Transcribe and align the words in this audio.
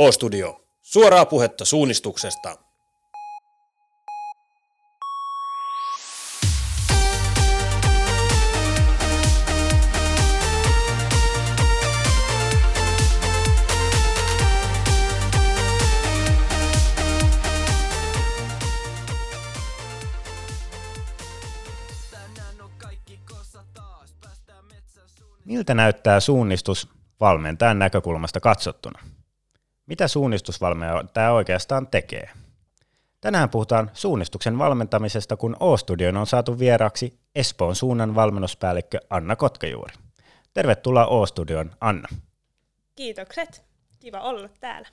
O-Studio. 0.00 0.64
Suoraa 0.82 1.26
puhetta 1.26 1.64
suunnistuksesta. 1.64 2.56
Miltä 25.44 25.74
näyttää 25.74 26.20
suunnistus 26.20 26.88
valmentajan 27.20 27.78
näkökulmasta 27.78 28.40
katsottuna? 28.40 29.17
Mitä 29.88 30.08
suunnistusvalmentaja 30.08 31.32
oikeastaan 31.32 31.86
tekee? 31.86 32.30
Tänään 33.20 33.50
puhutaan 33.50 33.90
suunnistuksen 33.94 34.58
valmentamisesta, 34.58 35.36
kun 35.36 35.56
O-Studion 35.60 36.16
on 36.16 36.26
saatu 36.26 36.58
vieraksi 36.58 37.18
Espoon 37.34 37.76
suunnan 37.76 38.14
valmennuspäällikkö 38.14 38.98
Anna 39.10 39.36
Kotkajuuri. 39.36 39.94
Tervetuloa 40.54 41.06
O-Studioon, 41.06 41.70
Anna. 41.80 42.08
Kiitokset. 42.94 43.64
Kiva 44.00 44.20
olla 44.20 44.48
täällä. 44.60 44.88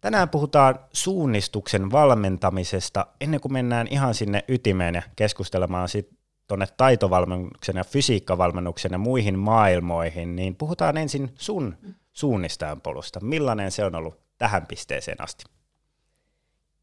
Tänään 0.00 0.28
puhutaan 0.28 0.80
suunnistuksen 0.92 1.90
valmentamisesta. 1.90 3.06
Ennen 3.20 3.40
kuin 3.40 3.52
mennään 3.52 3.86
ihan 3.90 4.14
sinne 4.14 4.44
ytimeen 4.48 4.94
ja 4.94 5.02
keskustelemaan 5.16 5.88
sit 5.88 6.10
tuonne 6.48 6.66
taitovalmennuksen 6.76 7.76
ja 7.76 7.84
fysiikkavalmennuksen 7.84 8.92
ja 8.92 8.98
muihin 8.98 9.38
maailmoihin, 9.38 10.36
niin 10.36 10.56
puhutaan 10.56 10.96
ensin 10.96 11.32
sun 11.34 11.76
suunnistajan 12.18 12.80
polusta. 12.80 13.20
Millainen 13.20 13.70
se 13.70 13.84
on 13.84 13.94
ollut 13.94 14.20
tähän 14.38 14.66
pisteeseen 14.66 15.20
asti? 15.20 15.44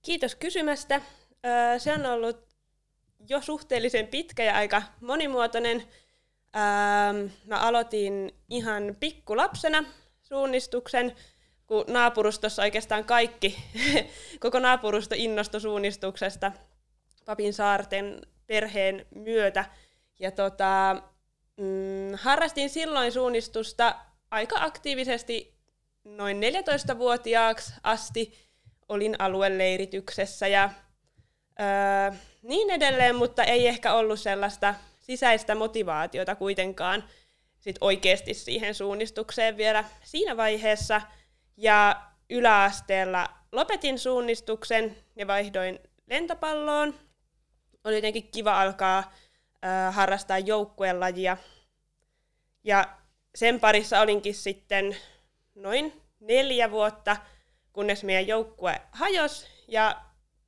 Kiitos 0.02 0.36
kysymästä. 0.36 1.02
Se 1.78 1.94
on 1.94 2.06
ollut 2.06 2.48
jo 3.30 3.42
suhteellisen 3.42 4.08
pitkä 4.08 4.44
ja 4.44 4.56
aika 4.56 4.82
monimuotoinen. 5.02 5.84
Mä 7.46 7.60
aloitin 7.60 8.32
ihan 8.50 8.96
pikkulapsena 9.00 9.84
suunnistuksen, 10.24 11.16
kun 11.68 11.86
naapurustossa 11.88 12.62
oikeastaan 12.62 13.06
kaikki, 13.06 13.58
koko 14.40 14.60
naapurusto 14.60 15.16
innostui 15.18 15.62
suunnistuksesta 15.62 16.52
Papin 17.26 17.54
saarten 17.54 18.22
perheen 18.48 19.06
myötä. 19.16 19.66
Ja 20.20 20.32
tota, 20.32 21.02
mm, 21.58 22.18
harrastin 22.22 22.70
silloin 22.70 23.12
suunnistusta 23.12 23.96
aika 24.36 24.56
aktiivisesti 24.60 25.56
noin 26.04 26.42
14-vuotiaaksi 26.42 27.74
asti. 27.84 28.46
Olin 28.90 29.16
alueleirityksessä 29.20 30.48
ja 30.48 30.70
öö, 31.60 32.18
niin 32.42 32.70
edelleen, 32.70 33.16
mutta 33.16 33.44
ei 33.44 33.68
ehkä 33.68 33.94
ollut 33.94 34.20
sellaista 34.20 34.76
sisäistä 35.00 35.56
motivaatiota 35.56 36.36
kuitenkaan 36.36 37.04
sit 37.60 37.76
oikeasti 37.82 38.34
siihen 38.34 38.76
suunnistukseen 38.76 39.58
vielä 39.58 39.84
siinä 40.04 40.38
vaiheessa. 40.38 41.02
Ja 41.58 42.02
yläasteella 42.30 43.30
lopetin 43.52 44.00
suunnistuksen 44.00 44.98
ja 45.16 45.28
vaihdoin 45.28 45.80
lentopalloon 46.08 46.96
oli 47.84 47.96
jotenkin 47.96 48.32
kiva 48.32 48.62
alkaa 48.62 48.98
äh, 49.66 49.96
harrastaa 49.96 50.40
joukkuelajia. 50.40 51.38
Ja 52.64 52.98
sen 53.36 53.60
parissa 53.60 54.02
olinkin 54.02 54.36
sitten 54.36 54.98
noin 55.56 56.02
neljä 56.20 56.72
vuotta, 56.72 57.18
kunnes 57.74 58.04
meidän 58.04 58.28
joukkue 58.28 58.82
hajos 58.92 59.48
ja 59.68 60.02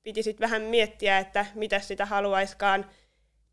piti 0.04 0.24
sitten 0.24 0.46
vähän 0.46 0.62
miettiä, 0.62 1.18
että 1.18 1.46
mitä 1.56 1.80
sitä 1.80 2.06
haluaiskaan 2.06 2.86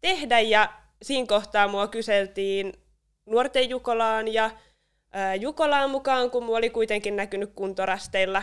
tehdä. 0.01 0.41
Ja 0.41 0.73
siinä 1.03 1.27
kohtaa 1.27 1.69
mua 1.69 1.89
kyseltiin 1.89 2.73
nuorten 3.27 3.71
Jukolaan 3.71 4.35
ja 4.35 4.51
ää, 5.13 5.35
Jukolaan 5.35 5.91
mukaan, 5.91 6.31
kun 6.31 6.45
mua 6.45 6.57
oli 6.57 6.71
kuitenkin 6.71 7.17
näkynyt 7.17 7.51
kuntorasteilla. 7.55 8.43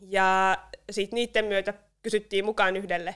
Ja 0.00 0.58
sitten 0.90 1.16
niiden 1.16 1.44
myötä 1.44 1.74
kysyttiin 2.02 2.44
mukaan 2.44 2.76
yhdelle 2.76 3.14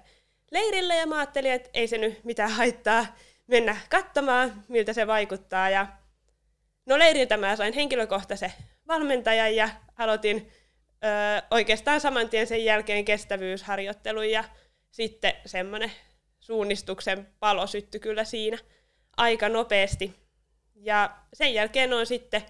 leirille 0.50 0.96
ja 0.96 1.06
mä 1.06 1.16
ajattelin, 1.18 1.52
että 1.52 1.70
ei 1.74 1.88
se 1.88 1.98
nyt 1.98 2.24
mitään 2.24 2.50
haittaa 2.50 3.06
mennä 3.46 3.76
katsomaan, 3.90 4.64
miltä 4.68 4.92
se 4.92 5.06
vaikuttaa. 5.06 5.70
Ja 5.70 5.86
no 6.86 6.98
leiriltä 6.98 7.36
mä 7.36 7.56
sain 7.56 7.74
henkilökohtaisen 7.74 8.52
valmentajan 8.88 9.56
ja 9.56 9.68
aloitin 9.98 10.52
ö, 11.04 11.42
oikeastaan 11.50 12.00
saman 12.00 12.28
tien 12.28 12.46
sen 12.46 12.64
jälkeen 12.64 13.04
kestävyysharjoittelun 13.04 14.30
ja 14.30 14.44
sitten 14.90 15.32
semmoinen 15.46 15.92
suunnistuksen 16.40 17.28
palo 17.40 17.66
syttyi 17.66 18.00
kyllä 18.00 18.24
siinä 18.24 18.58
aika 19.16 19.48
nopeasti. 19.48 20.14
Ja 20.74 21.16
sen 21.32 21.54
jälkeen 21.54 21.92
on 21.92 22.06
sitten 22.06 22.42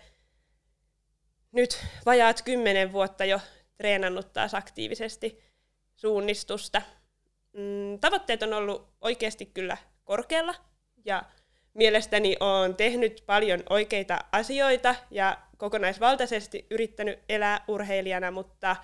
nyt 1.53 1.86
vajaat 2.06 2.42
kymmenen 2.42 2.92
vuotta 2.92 3.24
jo 3.24 3.41
treenannut 3.76 4.32
taas 4.32 4.54
aktiivisesti 4.54 5.44
suunnistusta 5.97 6.82
mm, 7.53 7.98
tavoitteet 8.00 8.42
on 8.42 8.53
ollut 8.53 8.88
oikeasti 9.00 9.47
kyllä 9.47 9.76
korkealla 10.04 10.54
ja 11.04 11.24
mielestäni 11.76 12.37
on 12.41 12.76
tehnyt 12.76 13.22
paljon 13.26 13.62
oikeita 13.70 14.19
asioita 14.32 14.94
ja 15.10 15.38
kokonaisvaltaisesti 15.59 16.66
yrittänyt 16.70 17.19
elää 17.28 17.64
urheilijana, 17.69 18.31
mutta 18.31 18.76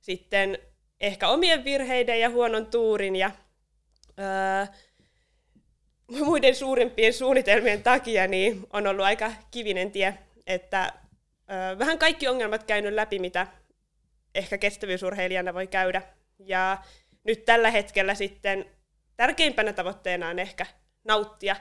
sitten 0.00 0.58
ehkä 1.00 1.28
omien 1.28 1.64
virheiden 1.64 2.20
ja 2.20 2.30
huonon 2.30 2.66
tuurin 2.66 3.16
ja 3.16 3.30
öö, 4.18 4.66
muiden 6.18 6.54
suurimpien 6.54 7.12
suunnitelmien 7.12 7.82
takia 7.82 8.26
niin 8.26 8.66
on 8.72 8.86
ollut 8.86 9.04
aika 9.04 9.32
kivinen 9.50 9.90
tie, 9.90 10.18
että 10.46 10.92
öö, 11.50 11.78
vähän 11.78 11.98
kaikki 11.98 12.28
ongelmat 12.28 12.64
käynyt 12.64 12.94
läpi, 12.94 13.18
mitä 13.18 13.46
ehkä 14.34 14.58
kestävyysurheilijana 14.58 15.54
voi 15.54 15.66
käydä. 15.66 16.02
Ja 16.38 16.78
nyt 17.24 17.44
tällä 17.44 17.70
hetkellä 17.70 18.14
sitten 18.14 18.64
tärkeimpänä 19.16 19.72
tavoitteena 19.72 20.28
on 20.28 20.38
ehkä 20.38 20.66
nauttia 21.04 21.56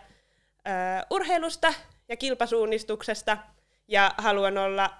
urheilusta 1.09 1.73
ja 2.09 2.17
kilpasuunnistuksesta 2.17 3.37
ja 3.87 4.15
haluan 4.17 4.57
olla 4.57 4.93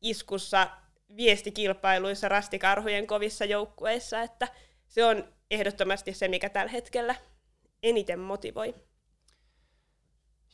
iskussa 0.00 0.70
viestikilpailuissa 1.16 2.28
rastikarhujen 2.28 3.06
kovissa 3.06 3.44
joukkueissa, 3.44 4.20
että 4.20 4.48
se 4.88 5.04
on 5.04 5.24
ehdottomasti 5.50 6.14
se, 6.14 6.28
mikä 6.28 6.48
tällä 6.48 6.72
hetkellä 6.72 7.14
eniten 7.82 8.18
motivoi. 8.18 8.74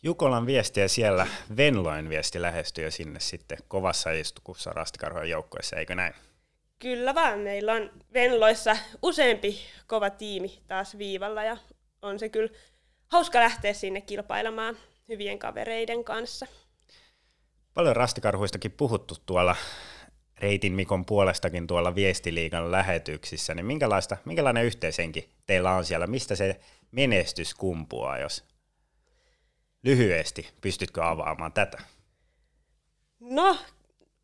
Jukolan 0.02 0.46
viestiä 0.46 0.88
siellä, 0.88 1.26
Venloin 1.56 2.08
viesti 2.08 2.42
lähestyy 2.42 2.84
jo 2.84 2.90
sinne 2.90 3.20
sitten 3.20 3.58
kovassa 3.69 4.10
istukussa 4.10 4.70
rastikarhujen 4.70 5.30
joukkueessa, 5.30 5.76
eikö 5.76 5.94
näin? 5.94 6.14
Kyllä 6.78 7.14
vaan, 7.14 7.38
meillä 7.38 7.72
on 7.72 7.90
Venloissa 8.12 8.76
useampi 9.02 9.60
kova 9.86 10.10
tiimi 10.10 10.62
taas 10.66 10.98
viivalla 10.98 11.44
ja 11.44 11.56
on 12.02 12.19
se 12.19 12.28
kyllä 12.28 12.50
hauska 13.08 13.41
lähteä 13.41 13.72
sinne 13.72 14.00
kilpailemaan 14.00 14.76
hyvien 15.08 15.38
kavereiden 15.38 16.04
kanssa. 16.04 16.46
Paljon 17.74 17.96
rastikarhuistakin 17.96 18.72
puhuttu 18.72 19.16
tuolla 19.26 19.56
Reitin 20.38 20.72
Mikon 20.72 21.04
puolestakin 21.04 21.66
tuolla 21.66 21.94
Viestiliigan 21.94 22.72
lähetyksissä, 22.72 23.54
niin 23.54 23.66
minkälaista, 23.66 24.16
minkälainen 24.24 24.64
yhteisenki 24.64 25.28
teillä 25.46 25.72
on 25.72 25.84
siellä? 25.84 26.06
Mistä 26.06 26.36
se 26.36 26.60
menestys 26.91 27.54
kumpuaa, 27.54 28.19
jos 28.19 28.44
lyhyesti 29.82 30.48
pystytkö 30.60 31.04
avaamaan 31.04 31.52
tätä? 31.52 31.82
No, 33.20 33.58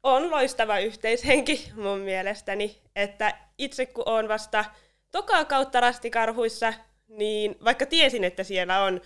on 0.03 0.31
loistava 0.31 0.79
yhteishenki 0.79 1.73
mun 1.77 1.99
mielestäni, 1.99 2.83
että 2.97 3.39
itse 3.59 3.87
kun 3.87 4.09
on 4.09 4.29
vasta 4.29 4.65
tokaa 5.11 5.45
kautta 5.45 5.81
rastikarhuissa, 5.81 6.75
niin 7.09 7.57
vaikka 7.65 7.87
tiesin, 7.87 8.25
että 8.25 8.45
siellä 8.45 8.83
on 8.83 9.01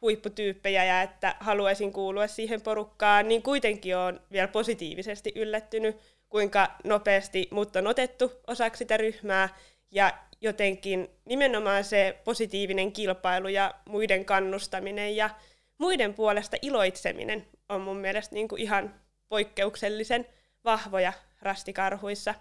huipputyyppejä 0.00 0.84
ja 0.84 1.02
että 1.02 1.36
haluaisin 1.40 1.92
kuulua 1.92 2.26
siihen 2.26 2.60
porukkaan, 2.60 3.28
niin 3.28 3.42
kuitenkin 3.42 3.96
on 3.96 4.20
vielä 4.32 4.48
positiivisesti 4.48 5.32
yllättynyt, 5.34 5.96
kuinka 6.28 6.70
nopeasti 6.84 7.48
mut 7.50 7.76
on 7.76 7.86
otettu 7.86 8.32
osaksi 8.46 8.78
sitä 8.78 8.96
ryhmää 8.96 9.48
ja 9.90 10.12
jotenkin 10.40 11.10
nimenomaan 11.24 11.84
se 11.84 12.18
positiivinen 12.24 12.92
kilpailu 12.92 13.48
ja 13.48 13.74
muiden 13.88 14.24
kannustaminen 14.24 15.16
ja 15.16 15.30
muiden 15.78 16.14
puolesta 16.14 16.56
iloitseminen 16.62 17.46
on 17.68 17.80
mun 17.80 17.96
mielestä 17.96 18.34
niin 18.34 18.48
kuin 18.48 18.62
ihan 18.62 18.94
poikkeuksellisen 19.28 20.26
vahvoja 20.64 21.12
rastikarhuissa. 21.42 22.34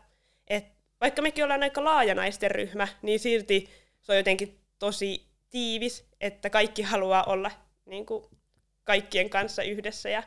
Et 0.48 0.65
vaikka 1.01 1.21
mekin 1.21 1.44
ollaan 1.44 1.63
aika 1.63 1.83
laaja 1.83 2.15
naisten 2.15 2.51
ryhmä, 2.51 2.88
niin 3.01 3.19
silti 3.19 3.69
se 4.01 4.12
on 4.12 4.18
jotenkin 4.18 4.62
tosi 4.84 5.28
tiivis, 5.50 6.06
että 6.22 6.50
kaikki 6.50 6.82
haluaa 6.82 7.24
olla 7.24 7.52
niin 7.86 8.06
kuin, 8.06 8.26
kaikkien 8.84 9.30
kanssa 9.30 9.64
yhdessä 9.64 10.10
ja 10.10 10.24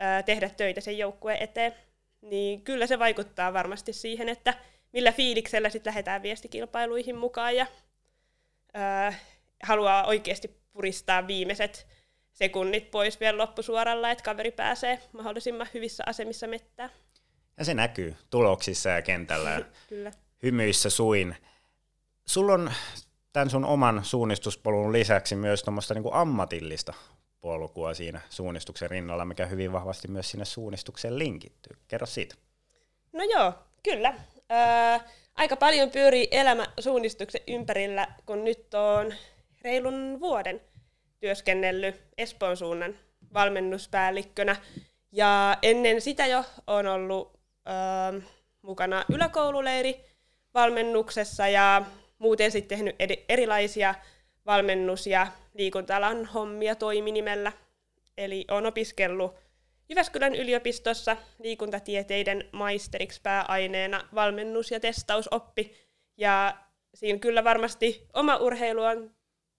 ää, 0.00 0.22
tehdä 0.22 0.48
töitä 0.48 0.80
sen 0.80 0.98
joukkueen 0.98 1.42
eteen. 1.42 1.74
niin 2.20 2.62
kyllä 2.62 2.86
se 2.86 2.98
vaikuttaa 2.98 3.52
varmasti 3.52 3.92
siihen, 3.92 4.28
että 4.28 4.54
millä 4.92 5.12
fiiliksellä 5.12 5.70
sitten 5.70 5.90
lähdetään 5.90 6.22
viestikilpailuihin 6.22 7.16
mukaan 7.16 7.56
ja 7.56 7.66
öö, 8.76 9.12
haluaa 9.62 10.04
oikeasti 10.06 10.48
puristaa 10.72 11.26
viimeiset 11.26 11.86
sekunnit 12.32 12.90
pois 12.90 13.20
vielä 13.20 13.38
loppusuoralla, 13.38 14.10
että 14.10 14.24
kaveri 14.24 14.50
pääsee 14.50 15.02
mahdollisimman 15.12 15.68
hyvissä 15.74 16.04
asemissa 16.06 16.46
mettää. 16.46 16.90
Ja 17.58 17.64
se 17.64 17.74
näkyy 17.74 18.16
tuloksissa 18.30 18.88
ja 18.88 19.02
kentällä. 19.02 19.62
Kyllä. 19.88 20.12
Hymyissä 20.42 20.90
suin. 20.90 21.36
Sulla 22.26 22.52
on 22.52 22.72
tämän 23.38 23.50
sun 23.50 23.64
oman 23.64 24.04
suunnistuspolun 24.04 24.92
lisäksi 24.92 25.36
myös 25.36 25.62
tuommoista 25.62 25.94
niin 25.94 26.12
ammatillista 26.12 26.94
polkua 27.40 27.94
siinä 27.94 28.20
suunnistuksen 28.30 28.90
rinnalla, 28.90 29.24
mikä 29.24 29.46
hyvin 29.46 29.72
vahvasti 29.72 30.08
myös 30.08 30.30
sinne 30.30 30.44
suunnistukseen 30.44 31.18
linkittyy. 31.18 31.76
Kerro 31.88 32.06
siitä. 32.06 32.34
No 33.12 33.24
joo, 33.24 33.52
kyllä. 33.82 34.14
Öö, 34.52 35.08
aika 35.34 35.56
paljon 35.56 35.90
pyörii 35.90 36.28
elämä 36.30 36.66
suunnistuksen 36.80 37.40
ympärillä, 37.46 38.08
kun 38.26 38.44
nyt 38.44 38.74
on 38.74 39.14
reilun 39.62 40.20
vuoden 40.20 40.60
työskennellyt 41.20 42.02
Espoon 42.18 42.56
suunnan 42.56 42.94
valmennuspäällikkönä. 43.34 44.56
Ja 45.12 45.58
ennen 45.62 46.00
sitä 46.00 46.26
jo 46.26 46.44
on 46.66 46.86
ollut 46.86 47.38
öö, 47.68 48.20
mukana 48.62 49.04
yläkoululeiri 49.12 50.04
valmennuksessa 50.54 51.48
ja 51.48 51.82
muuten 52.18 52.50
sitten 52.50 52.78
tehnyt 52.78 52.96
erilaisia 53.28 53.94
valmennus- 54.46 55.06
ja 55.06 55.26
liikuntalan 55.54 56.24
hommia 56.24 56.74
toiminimellä. 56.74 57.52
Eli 58.18 58.44
on 58.50 58.66
opiskellut 58.66 59.34
Jyväskylän 59.88 60.34
yliopistossa 60.34 61.16
liikuntatieteiden 61.42 62.48
maisteriksi 62.52 63.20
pääaineena 63.22 64.08
valmennus- 64.14 64.70
ja 64.70 64.80
testausoppi. 64.80 65.74
Ja 66.16 66.54
siinä 66.94 67.18
kyllä 67.18 67.44
varmasti 67.44 68.06
oma 68.12 68.36
urheilu 68.36 68.82
on 68.82 69.10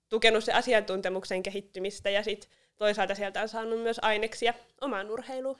tukenut 0.09 0.43
se 0.43 0.53
asiantuntemuksen 0.53 1.43
kehittymistä 1.43 2.09
ja 2.09 2.23
sit 2.23 2.49
toisaalta 2.77 3.15
sieltä 3.15 3.41
on 3.41 3.49
saanut 3.49 3.81
myös 3.81 3.99
aineksia 4.01 4.53
omaan 4.81 5.11
urheiluun. 5.11 5.59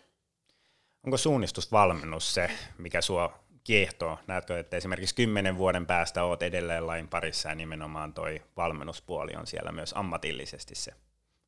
Onko 1.05 1.17
suunnistusvalmennus 1.17 2.33
se, 2.33 2.51
mikä 2.77 3.01
sua 3.01 3.39
kiehtoo? 3.69 4.19
Näetkö, 4.27 4.59
että 4.59 4.77
esimerkiksi 4.77 5.15
kymmenen 5.15 5.57
vuoden 5.57 5.85
päästä 5.85 6.23
oot 6.23 6.43
edelleen 6.43 6.87
lain 6.87 7.07
parissa 7.07 7.49
ja 7.49 7.55
nimenomaan 7.55 8.13
toi 8.13 8.41
valmennuspuoli 8.57 9.31
on 9.35 9.47
siellä 9.47 9.71
myös 9.71 9.93
ammatillisesti 9.97 10.75
se 10.75 10.91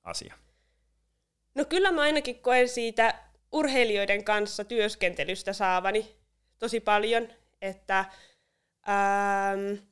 asia? 0.03 0.33
No 1.55 1.65
kyllä 1.65 1.91
mä 1.91 2.01
ainakin 2.01 2.39
koen 2.39 2.69
siitä 2.69 3.13
urheilijoiden 3.51 4.23
kanssa 4.23 4.63
työskentelystä 4.63 5.53
saavani 5.53 6.15
tosi 6.59 6.79
paljon, 6.79 7.27
että 7.61 7.99
ähm, 8.89 9.85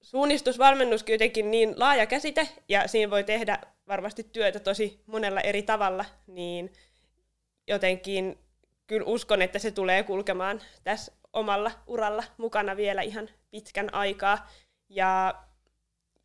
suunnistusvalmennus 0.00 1.02
kuitenkin 1.02 1.50
niin 1.50 1.74
laaja 1.76 2.06
käsite, 2.06 2.48
ja 2.68 2.88
siinä 2.88 3.10
voi 3.10 3.24
tehdä 3.24 3.58
varmasti 3.88 4.22
työtä 4.22 4.60
tosi 4.60 5.00
monella 5.06 5.40
eri 5.40 5.62
tavalla, 5.62 6.04
niin 6.26 6.72
jotenkin 7.66 8.38
kyllä 8.86 9.06
uskon, 9.06 9.42
että 9.42 9.58
se 9.58 9.70
tulee 9.70 10.02
kulkemaan 10.02 10.60
tässä 10.84 11.23
omalla 11.34 11.70
uralla 11.86 12.24
mukana 12.36 12.76
vielä 12.76 13.02
ihan 13.02 13.28
pitkän 13.50 13.94
aikaa. 13.94 14.50
Ja 14.88 15.34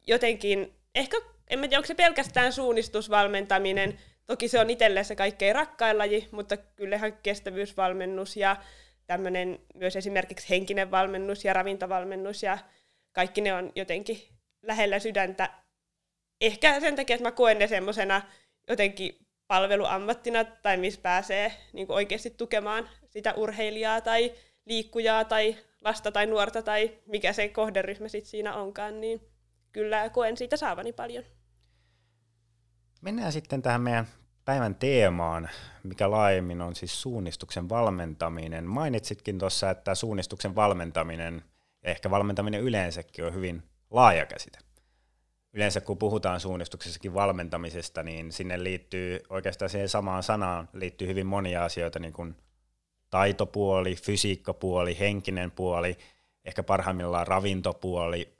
jotenkin, 0.07 0.73
ehkä, 0.95 1.17
en 1.49 1.59
tiedä, 1.59 1.77
onko 1.77 1.87
se 1.87 1.95
pelkästään 1.95 2.53
suunnistusvalmentaminen, 2.53 3.99
toki 4.25 4.47
se 4.47 4.59
on 4.59 4.69
itselle 4.69 5.03
se 5.03 5.15
kaikkein 5.15 5.55
rakkain 5.55 5.97
laji, 5.97 6.27
mutta 6.31 6.57
kyllähän 6.57 7.17
kestävyysvalmennus 7.23 8.37
ja 8.37 8.55
tämmöinen 9.07 9.59
myös 9.75 9.95
esimerkiksi 9.95 10.49
henkinen 10.49 10.91
valmennus 10.91 11.45
ja 11.45 11.53
ravintovalmennus 11.53 12.43
ja 12.43 12.57
kaikki 13.11 13.41
ne 13.41 13.53
on 13.53 13.71
jotenkin 13.75 14.21
lähellä 14.61 14.99
sydäntä. 14.99 15.49
Ehkä 16.41 16.79
sen 16.79 16.95
takia, 16.95 17.13
että 17.13 17.27
mä 17.27 17.31
koen 17.31 17.59
ne 17.59 17.67
semmoisena 17.67 18.21
jotenkin 18.67 19.17
palveluammattina 19.47 20.43
tai 20.43 20.77
missä 20.77 21.01
pääsee 21.01 21.53
niin 21.73 21.91
oikeasti 21.91 22.29
tukemaan 22.29 22.89
sitä 23.07 23.33
urheilijaa 23.33 24.01
tai 24.01 24.33
liikkujaa 24.69 25.25
tai 25.25 25.55
lasta 25.81 26.11
tai 26.11 26.25
nuorta 26.25 26.61
tai 26.61 26.91
mikä 27.05 27.33
se 27.33 27.49
kohderyhmä 27.49 28.07
sitten 28.07 28.31
siinä 28.31 28.55
onkaan, 28.55 29.01
niin 29.01 29.21
kyllä 29.71 30.09
koen 30.09 30.37
siitä 30.37 30.57
saavani 30.57 30.93
paljon. 30.93 31.23
Mennään 33.01 33.31
sitten 33.31 33.61
tähän 33.61 33.81
meidän 33.81 34.07
päivän 34.45 34.75
teemaan, 34.75 35.49
mikä 35.83 36.11
laajemmin 36.11 36.61
on 36.61 36.75
siis 36.75 37.01
suunnistuksen 37.01 37.69
valmentaminen. 37.69 38.65
Mainitsitkin 38.65 39.39
tuossa, 39.39 39.69
että 39.69 39.95
suunnistuksen 39.95 40.55
valmentaminen 40.55 41.43
ja 41.83 41.91
ehkä 41.91 42.09
valmentaminen 42.09 42.61
yleensäkin 42.61 43.25
on 43.25 43.33
hyvin 43.33 43.63
laaja 43.89 44.25
käsite. 44.25 44.59
Yleensä 45.53 45.81
kun 45.81 45.97
puhutaan 45.97 46.39
suunnistuksessakin 46.39 47.13
valmentamisesta, 47.13 48.03
niin 48.03 48.31
sinne 48.31 48.63
liittyy 48.63 49.19
oikeastaan 49.29 49.69
siihen 49.69 49.89
samaan 49.89 50.23
sanaan 50.23 50.69
liittyy 50.73 51.07
hyvin 51.07 51.27
monia 51.27 51.65
asioita, 51.65 51.99
niin 51.99 52.13
kuin 52.13 52.35
taitopuoli, 53.09 53.95
fysiikkapuoli, 53.95 54.99
henkinen 54.99 55.51
puoli, 55.51 55.97
ehkä 56.45 56.63
parhaimmillaan 56.63 57.27
ravintopuoli, 57.27 58.33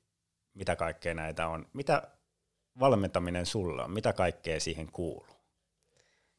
mitä 0.54 0.75
kaikkea 0.75 1.13
näitä 1.13 1.48
on. 1.48 1.68
Mitä 1.74 2.04
valmentaminen 2.80 3.45
sulla 3.45 3.83
on? 3.83 3.92
Mitä 3.92 4.13
kaikkea 4.13 4.60
siihen 4.60 4.92
kuuluu? 4.92 5.39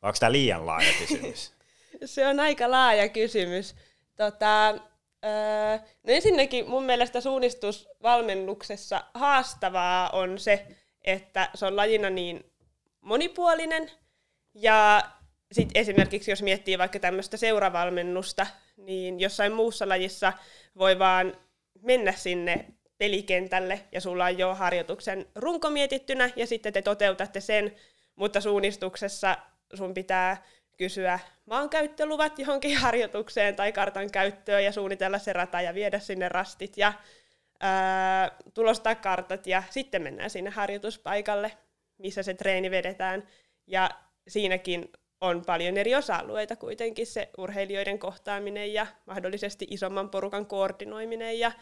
Onko 0.02 0.16
tämä 0.20 0.32
liian 0.32 0.66
laaja 0.66 0.92
kysymys? 0.98 1.52
Se 2.04 2.26
on 2.26 2.40
aika 2.40 2.70
laaja 2.70 3.08
kysymys. 3.08 3.74
Tota, 4.16 4.68
öö, 4.68 5.78
no 5.78 6.12
ensinnäkin 6.12 6.70
mun 6.70 6.84
mielestä 6.84 7.20
suunnistusvalmennuksessa 7.20 9.04
haastavaa 9.14 10.10
on 10.10 10.38
se, 10.38 10.66
että 11.02 11.50
se 11.54 11.66
on 11.66 11.76
lajina 11.76 12.10
niin 12.10 12.52
monipuolinen 13.00 13.90
ja 14.54 15.02
sitten 15.52 15.80
esimerkiksi 15.80 16.30
jos 16.30 16.42
miettii 16.42 16.78
vaikka 16.78 16.98
tämmöistä 16.98 17.36
seuravalmennusta, 17.36 18.46
niin 18.76 19.20
jossain 19.20 19.52
muussa 19.52 19.88
lajissa 19.88 20.32
voi 20.78 20.98
vaan 20.98 21.36
mennä 21.82 22.12
sinne 22.12 22.66
pelikentälle 22.98 23.80
ja 23.92 24.00
sulla 24.00 24.24
on 24.24 24.38
jo 24.38 24.54
harjoituksen 24.54 25.26
runko 25.34 25.70
mietittynä 25.70 26.30
ja 26.36 26.46
sitten 26.46 26.72
te 26.72 26.82
toteutatte 26.82 27.40
sen, 27.40 27.76
mutta 28.16 28.40
suunnistuksessa 28.40 29.36
sun 29.74 29.94
pitää 29.94 30.42
kysyä 30.78 31.18
maankäyttöluvat 31.46 32.38
johonkin 32.38 32.76
harjoitukseen 32.76 33.56
tai 33.56 33.72
kartan 33.72 34.10
käyttöön 34.10 34.64
ja 34.64 34.72
suunnitella 34.72 35.18
se 35.18 35.32
rata 35.32 35.60
ja 35.60 35.74
viedä 35.74 35.98
sinne 35.98 36.28
rastit 36.28 36.76
ja 36.76 36.92
ää, 37.60 38.30
tulostaa 38.54 38.94
kartat 38.94 39.46
ja 39.46 39.62
sitten 39.70 40.02
mennään 40.02 40.30
sinne 40.30 40.50
harjoituspaikalle, 40.50 41.52
missä 41.98 42.22
se 42.22 42.34
treeni 42.34 42.70
vedetään. 42.70 43.28
Ja 43.66 43.90
siinäkin 44.28 44.88
on 45.20 45.44
paljon 45.46 45.76
eri 45.76 45.94
osa-alueita 45.94 46.56
kuitenkin 46.56 47.06
se 47.06 47.30
urheilijoiden 47.38 47.98
kohtaaminen 47.98 48.72
ja 48.72 48.86
mahdollisesti 49.06 49.66
isomman 49.70 50.10
porukan 50.10 50.46
koordinoiminen 50.46 51.38
ja 51.38 51.52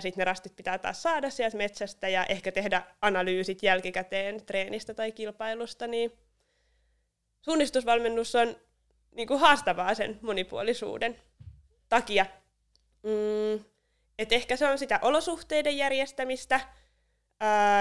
sitten 0.00 0.20
ne 0.20 0.24
rastit 0.24 0.56
pitää 0.56 0.78
taas 0.78 1.02
saada 1.02 1.30
sieltä 1.30 1.56
metsästä 1.56 2.08
ja 2.08 2.24
ehkä 2.24 2.52
tehdä 2.52 2.82
analyysit 3.02 3.62
jälkikäteen 3.62 4.46
treenistä 4.46 4.94
tai 4.94 5.12
kilpailusta, 5.12 5.86
niin 5.86 6.12
suunnistusvalmennus 7.40 8.34
on 8.34 8.56
niin 9.14 9.28
kuin 9.28 9.40
haastavaa 9.40 9.94
sen 9.94 10.18
monipuolisuuden 10.22 11.22
takia. 11.88 12.26
Mm, 13.02 13.64
et 14.18 14.32
ehkä 14.32 14.56
se 14.56 14.66
on 14.66 14.78
sitä 14.78 14.98
olosuhteiden 15.02 15.76
järjestämistä, 15.76 16.60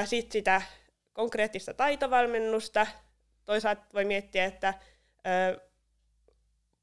sitten 0.05 0.31
sitä 0.31 0.61
konkreettista 1.13 1.73
taitovalmennusta, 1.73 2.87
toisaalta 3.45 3.85
voi 3.93 4.05
miettiä, 4.05 4.45
että 4.45 4.73
ö, 5.27 5.61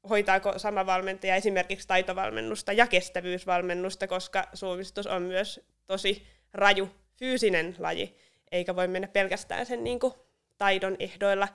hoitaako 0.09 0.59
sama 0.59 0.85
valmentaja 0.85 1.35
esimerkiksi 1.35 1.87
taitovalmennusta 1.87 2.73
ja 2.73 2.87
kestävyysvalmennusta, 2.87 4.07
koska 4.07 4.47
suunnistus 4.53 5.07
on 5.07 5.21
myös 5.21 5.59
tosi 5.85 6.27
raju 6.53 6.89
fyysinen 7.15 7.75
laji, 7.79 8.17
eikä 8.51 8.75
voi 8.75 8.87
mennä 8.87 9.07
pelkästään 9.07 9.65
sen 9.65 9.83
niin 9.83 9.99
kuin, 9.99 10.13
taidon 10.57 10.95
ehdoilla. 10.99 11.47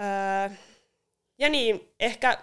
Öö, 0.00 0.56
ja 1.38 1.48
niin, 1.48 1.94
ehkä 2.00 2.38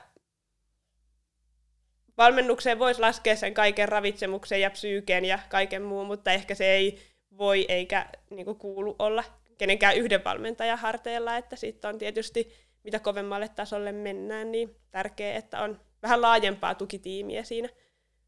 valmennukseen 2.18 2.80
voisi 2.80 3.02
laskea 3.02 3.36
sen 3.36 3.54
kaiken 3.54 3.90
ravitsemuksen 3.90 4.62
ja 4.62 4.70
psyykeen 4.70 5.26
ja 5.26 5.40
kaiken 5.50 5.82
muun, 5.82 6.08
mutta 6.08 6.32
ehkä 6.32 6.56
se 6.56 6.66
ei 6.66 7.00
voi 7.38 7.66
eikä 7.70 8.10
niin 8.30 8.46
kuin, 8.46 8.58
kuulu 8.58 8.96
olla 9.00 9.24
kenenkään 9.58 9.98
yhden 9.98 10.24
valmentajan 10.24 10.80
harteilla, 10.80 11.38
että 11.38 11.56
sitten 11.56 11.90
on 11.90 11.98
tietysti 11.98 12.54
mitä 12.84 13.00
kovemmalle 13.00 13.50
tasolle 13.50 13.92
mennään, 13.92 14.52
niin 14.52 14.76
tärkeää, 14.92 15.38
että 15.38 15.62
on 15.62 15.82
vähän 16.02 16.22
laajempaa 16.22 16.76
tukitiimiä 16.76 17.44
siinä 17.44 17.70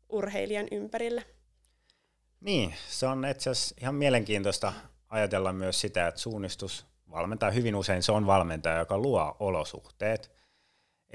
urheilijan 0.09 0.67
ympärillä. 0.71 1.21
Niin, 2.41 2.73
se 2.87 3.07
on 3.07 3.25
itse 3.25 3.49
asiassa 3.49 3.75
ihan 3.81 3.95
mielenkiintoista 3.95 4.73
ajatella 5.09 5.53
myös 5.53 5.81
sitä, 5.81 6.07
että 6.07 6.21
suunnistus 6.21 6.85
valmentaa 7.11 7.51
hyvin 7.51 7.75
usein, 7.75 8.03
se 8.03 8.11
on 8.11 8.27
valmentaja, 8.27 8.79
joka 8.79 8.97
luo 8.97 9.35
olosuhteet. 9.39 10.34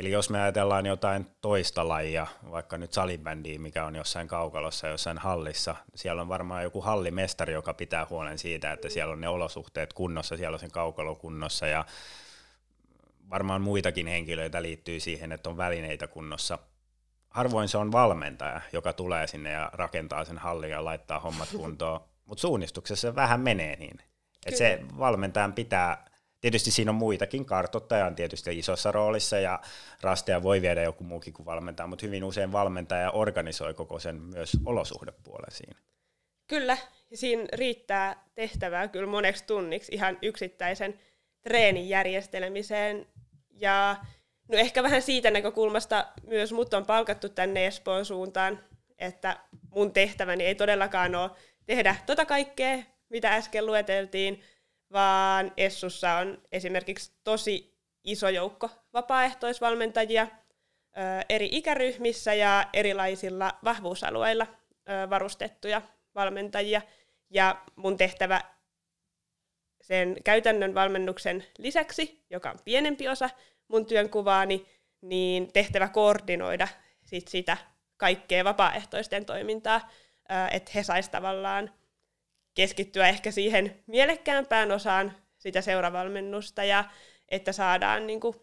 Eli 0.00 0.10
jos 0.10 0.30
me 0.30 0.42
ajatellaan 0.42 0.86
jotain 0.86 1.26
toista 1.40 1.88
lajia, 1.88 2.26
vaikka 2.50 2.78
nyt 2.78 2.92
salibändiä, 2.92 3.58
mikä 3.58 3.84
on 3.84 3.96
jossain 3.96 4.28
kaukalossa, 4.28 4.88
jossain 4.88 5.18
hallissa, 5.18 5.76
siellä 5.94 6.22
on 6.22 6.28
varmaan 6.28 6.62
joku 6.62 6.80
hallimestari, 6.80 7.52
joka 7.52 7.74
pitää 7.74 8.06
huolen 8.10 8.38
siitä, 8.38 8.72
että 8.72 8.88
siellä 8.88 9.12
on 9.12 9.20
ne 9.20 9.28
olosuhteet 9.28 9.92
kunnossa, 9.92 10.36
siellä 10.36 10.54
on 10.54 10.60
sen 10.60 10.70
kaukalo 10.70 11.14
kunnossa 11.14 11.66
ja 11.66 11.84
varmaan 13.30 13.62
muitakin 13.62 14.06
henkilöitä 14.06 14.62
liittyy 14.62 15.00
siihen, 15.00 15.32
että 15.32 15.50
on 15.50 15.56
välineitä 15.56 16.06
kunnossa. 16.06 16.58
Harvoin 17.30 17.68
se 17.68 17.78
on 17.78 17.92
valmentaja, 17.92 18.60
joka 18.72 18.92
tulee 18.92 19.26
sinne 19.26 19.50
ja 19.50 19.70
rakentaa 19.72 20.24
sen 20.24 20.38
hallin 20.38 20.70
ja 20.70 20.84
laittaa 20.84 21.20
hommat 21.20 21.48
kuntoon, 21.56 22.00
mutta 22.24 22.42
suunnistuksessa 22.42 23.08
se 23.08 23.14
vähän 23.14 23.40
menee 23.40 23.76
niin. 23.76 23.98
Että 24.46 24.58
se 24.58 24.80
valmentajan 24.98 25.52
pitää 25.52 26.09
Tietysti 26.40 26.70
siinä 26.70 26.90
on 26.90 26.94
muitakin, 26.94 27.44
kartoittaja 27.44 28.06
on 28.06 28.14
tietysti 28.14 28.58
isossa 28.58 28.92
roolissa 28.92 29.38
ja 29.38 29.60
rasteja 30.00 30.42
voi 30.42 30.62
viedä 30.62 30.82
joku 30.82 31.04
muukin 31.04 31.32
kuin 31.32 31.46
valmentaja, 31.46 31.86
mutta 31.86 32.06
hyvin 32.06 32.24
usein 32.24 32.52
valmentaja 32.52 33.10
organisoi 33.10 33.74
koko 33.74 33.98
sen 33.98 34.20
myös 34.20 34.56
olosuhdepuolen 34.66 35.50
siinä. 35.50 35.78
Kyllä, 36.46 36.78
siinä 37.14 37.44
riittää 37.52 38.24
tehtävää 38.34 38.88
kyllä 38.88 39.10
moneksi 39.10 39.44
tunniksi 39.46 39.94
ihan 39.94 40.18
yksittäisen 40.22 41.00
treenin 41.42 41.88
järjestelemiseen. 41.88 43.06
Ja 43.50 43.96
no 44.48 44.58
ehkä 44.58 44.82
vähän 44.82 45.02
siitä 45.02 45.30
näkökulmasta 45.30 46.06
myös 46.26 46.52
mut 46.52 46.74
on 46.74 46.86
palkattu 46.86 47.28
tänne 47.28 47.66
Espoon 47.66 48.04
suuntaan, 48.04 48.58
että 48.98 49.36
mun 49.74 49.92
tehtäväni 49.92 50.44
ei 50.44 50.54
todellakaan 50.54 51.14
ole 51.14 51.30
tehdä 51.66 51.96
tota 52.06 52.24
kaikkea, 52.24 52.78
mitä 53.08 53.34
äsken 53.34 53.66
lueteltiin, 53.66 54.42
vaan 54.92 55.52
Essussa 55.56 56.12
on 56.12 56.42
esimerkiksi 56.52 57.12
tosi 57.24 57.74
iso 58.04 58.28
joukko 58.28 58.70
vapaaehtoisvalmentajia 58.92 60.26
eri 61.28 61.48
ikäryhmissä 61.52 62.34
ja 62.34 62.66
erilaisilla 62.72 63.52
vahvuusalueilla 63.64 64.46
varustettuja 65.10 65.82
valmentajia. 66.14 66.82
Ja 67.30 67.62
mun 67.76 67.96
tehtävä 67.96 68.40
sen 69.82 70.16
käytännön 70.24 70.74
valmennuksen 70.74 71.44
lisäksi, 71.58 72.24
joka 72.30 72.50
on 72.50 72.58
pienempi 72.64 73.08
osa 73.08 73.30
mun 73.68 73.86
työnkuvaani, 73.86 74.66
niin 75.00 75.52
tehtävä 75.52 75.88
koordinoida 75.88 76.68
sit 77.02 77.28
sitä 77.28 77.56
kaikkea 77.96 78.44
vapaaehtoisten 78.44 79.24
toimintaa, 79.24 79.90
että 80.50 80.70
he 80.74 80.82
sais 80.82 81.08
tavallaan 81.08 81.74
keskittyä 82.54 83.08
ehkä 83.08 83.30
siihen 83.30 83.82
mielekkäämpään 83.86 84.72
osaan 84.72 85.12
sitä 85.38 85.60
seuravalmennusta 85.60 86.64
ja 86.64 86.84
että 87.28 87.52
saadaan 87.52 88.06
niin 88.06 88.20
kuin 88.20 88.36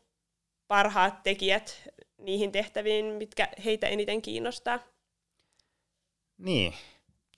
parhaat 0.67 1.23
tekijät 1.23 1.89
niihin 2.17 2.51
tehtäviin, 2.51 3.05
mitkä 3.05 3.47
heitä 3.65 3.87
eniten 3.87 4.21
kiinnostaa. 4.21 4.79
Niin. 6.37 6.73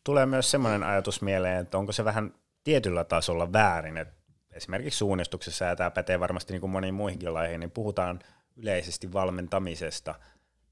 Tulee 0.03 0.25
myös 0.25 0.51
semmoinen 0.51 0.83
ajatus 0.83 1.21
mieleen, 1.21 1.61
että 1.61 1.77
onko 1.77 1.91
se 1.91 2.05
vähän 2.05 2.33
tietyllä 2.63 3.03
tasolla 3.03 3.53
väärin, 3.53 3.97
että 3.97 4.13
esimerkiksi 4.51 4.97
suunnistuksessa, 4.97 5.65
ja 5.65 5.75
tämä 5.75 5.91
pätee 5.91 6.19
varmasti 6.19 6.53
niin 6.53 6.61
kuin 6.61 6.71
moniin 6.71 6.93
muihinkin 6.93 7.33
laihin, 7.33 7.59
niin 7.59 7.71
puhutaan 7.71 8.19
yleisesti 8.55 9.13
valmentamisesta. 9.13 10.15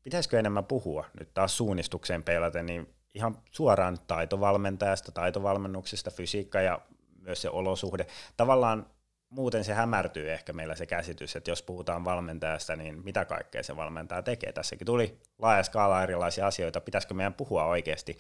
Pitäisikö 0.04 0.40
enemmän 0.40 0.66
puhua 0.66 1.06
nyt 1.20 1.34
taas 1.34 1.58
suunnistukseen 1.58 2.24
peilaten, 2.24 2.66
niin 2.66 2.97
ihan 3.14 3.38
suoraan 3.52 3.98
taitovalmentajasta, 4.08 5.12
taitovalmennuksesta, 5.12 6.12
fysiikka 6.12 6.62
ja 6.62 6.82
myös 7.22 7.42
se 7.42 7.50
olosuhde. 7.50 8.08
Tavallaan 8.38 8.86
muuten 9.30 9.64
se 9.64 9.74
hämärtyy 9.74 10.32
ehkä 10.32 10.54
meillä 10.54 10.76
se 10.76 10.86
käsitys, 10.86 11.36
että 11.36 11.52
jos 11.52 11.62
puhutaan 11.62 12.06
valmentajasta, 12.06 12.76
niin 12.76 13.04
mitä 13.04 13.26
kaikkea 13.26 13.64
se 13.64 13.76
valmentaja 13.76 14.22
tekee. 14.22 14.52
Tässäkin 14.52 14.86
tuli 14.86 15.18
laaja 15.38 15.64
skaala 15.64 16.04
erilaisia 16.04 16.48
asioita. 16.48 16.82
Pitäisikö 16.82 17.14
meidän 17.14 17.34
puhua 17.34 17.66
oikeasti 17.66 18.18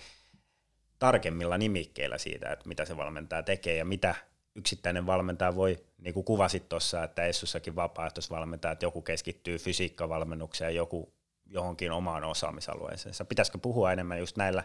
tarkemmilla 0.99 1.57
nimikkeillä 1.57 2.17
siitä, 2.17 2.51
että 2.51 2.67
mitä 2.67 2.85
se 2.85 2.97
valmentaja 2.97 3.43
tekee 3.43 3.75
ja 3.75 3.85
mitä 3.85 4.15
yksittäinen 4.55 5.05
valmentaja 5.05 5.55
voi, 5.55 5.77
niin 5.97 6.13
kuin 6.13 6.23
kuvasit 6.23 6.69
tuossa, 6.69 7.03
että 7.03 7.25
Essussakin 7.25 7.75
vapaaehtoisvalmentaja, 7.75 8.71
että 8.71 8.85
joku 8.85 9.01
keskittyy 9.01 9.57
fysiikkavalmennukseen, 9.57 10.75
joku 10.75 11.13
johonkin 11.49 11.91
omaan 11.91 12.23
osaamisalueeseensa. 12.23 13.25
Pitäisikö 13.25 13.57
puhua 13.57 13.91
enemmän 13.91 14.19
just 14.19 14.37
näillä 14.37 14.63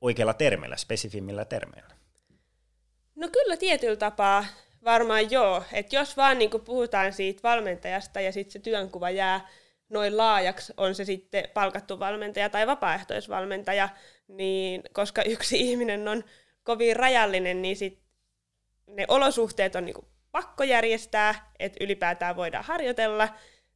oikeilla 0.00 0.34
termeillä, 0.34 0.76
spesifimmillä 0.76 1.44
termeillä? 1.44 1.94
No 3.14 3.28
kyllä 3.32 3.56
tietyllä 3.56 3.96
tapaa 3.96 4.44
varmaan 4.84 5.30
joo. 5.30 5.62
Että 5.72 5.96
jos 5.96 6.16
vaan 6.16 6.38
niin 6.38 6.50
puhutaan 6.64 7.12
siitä 7.12 7.42
valmentajasta 7.42 8.20
ja 8.20 8.32
sitten 8.32 8.52
se 8.52 8.58
työnkuva 8.58 9.10
jää 9.10 9.48
noin 9.88 10.16
laajaksi, 10.16 10.72
on 10.76 10.94
se 10.94 11.04
sitten 11.04 11.44
palkattu 11.54 11.98
valmentaja 11.98 12.50
tai 12.50 12.66
vapaaehtoisvalmentaja, 12.66 13.88
niin 14.28 14.82
koska 14.92 15.22
yksi 15.34 15.60
ihminen 15.60 16.08
on 16.08 16.24
kovin 16.62 16.96
rajallinen, 16.96 17.62
niin 17.62 17.76
sit 17.76 18.02
ne 18.86 19.04
olosuhteet 19.08 19.76
on 19.76 19.84
niin 19.84 20.06
pakko 20.32 20.64
järjestää, 20.64 21.50
että 21.58 21.84
ylipäätään 21.84 22.36
voidaan 22.36 22.64
harjoitella, 22.64 23.28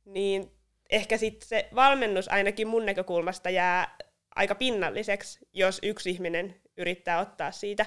niin 0.05 0.53
ehkä 0.91 1.17
sitten 1.17 1.49
se 1.49 1.69
valmennus 1.75 2.29
ainakin 2.29 2.69
mun 2.69 2.87
näkökulmasta 2.87 3.51
jää 3.51 3.97
aika 4.35 4.55
pinnalliseksi, 4.55 5.39
jos 5.53 5.79
yksi 5.83 6.11
ihminen 6.11 6.55
yrittää 6.77 7.21
ottaa 7.21 7.53
siitä 7.53 7.87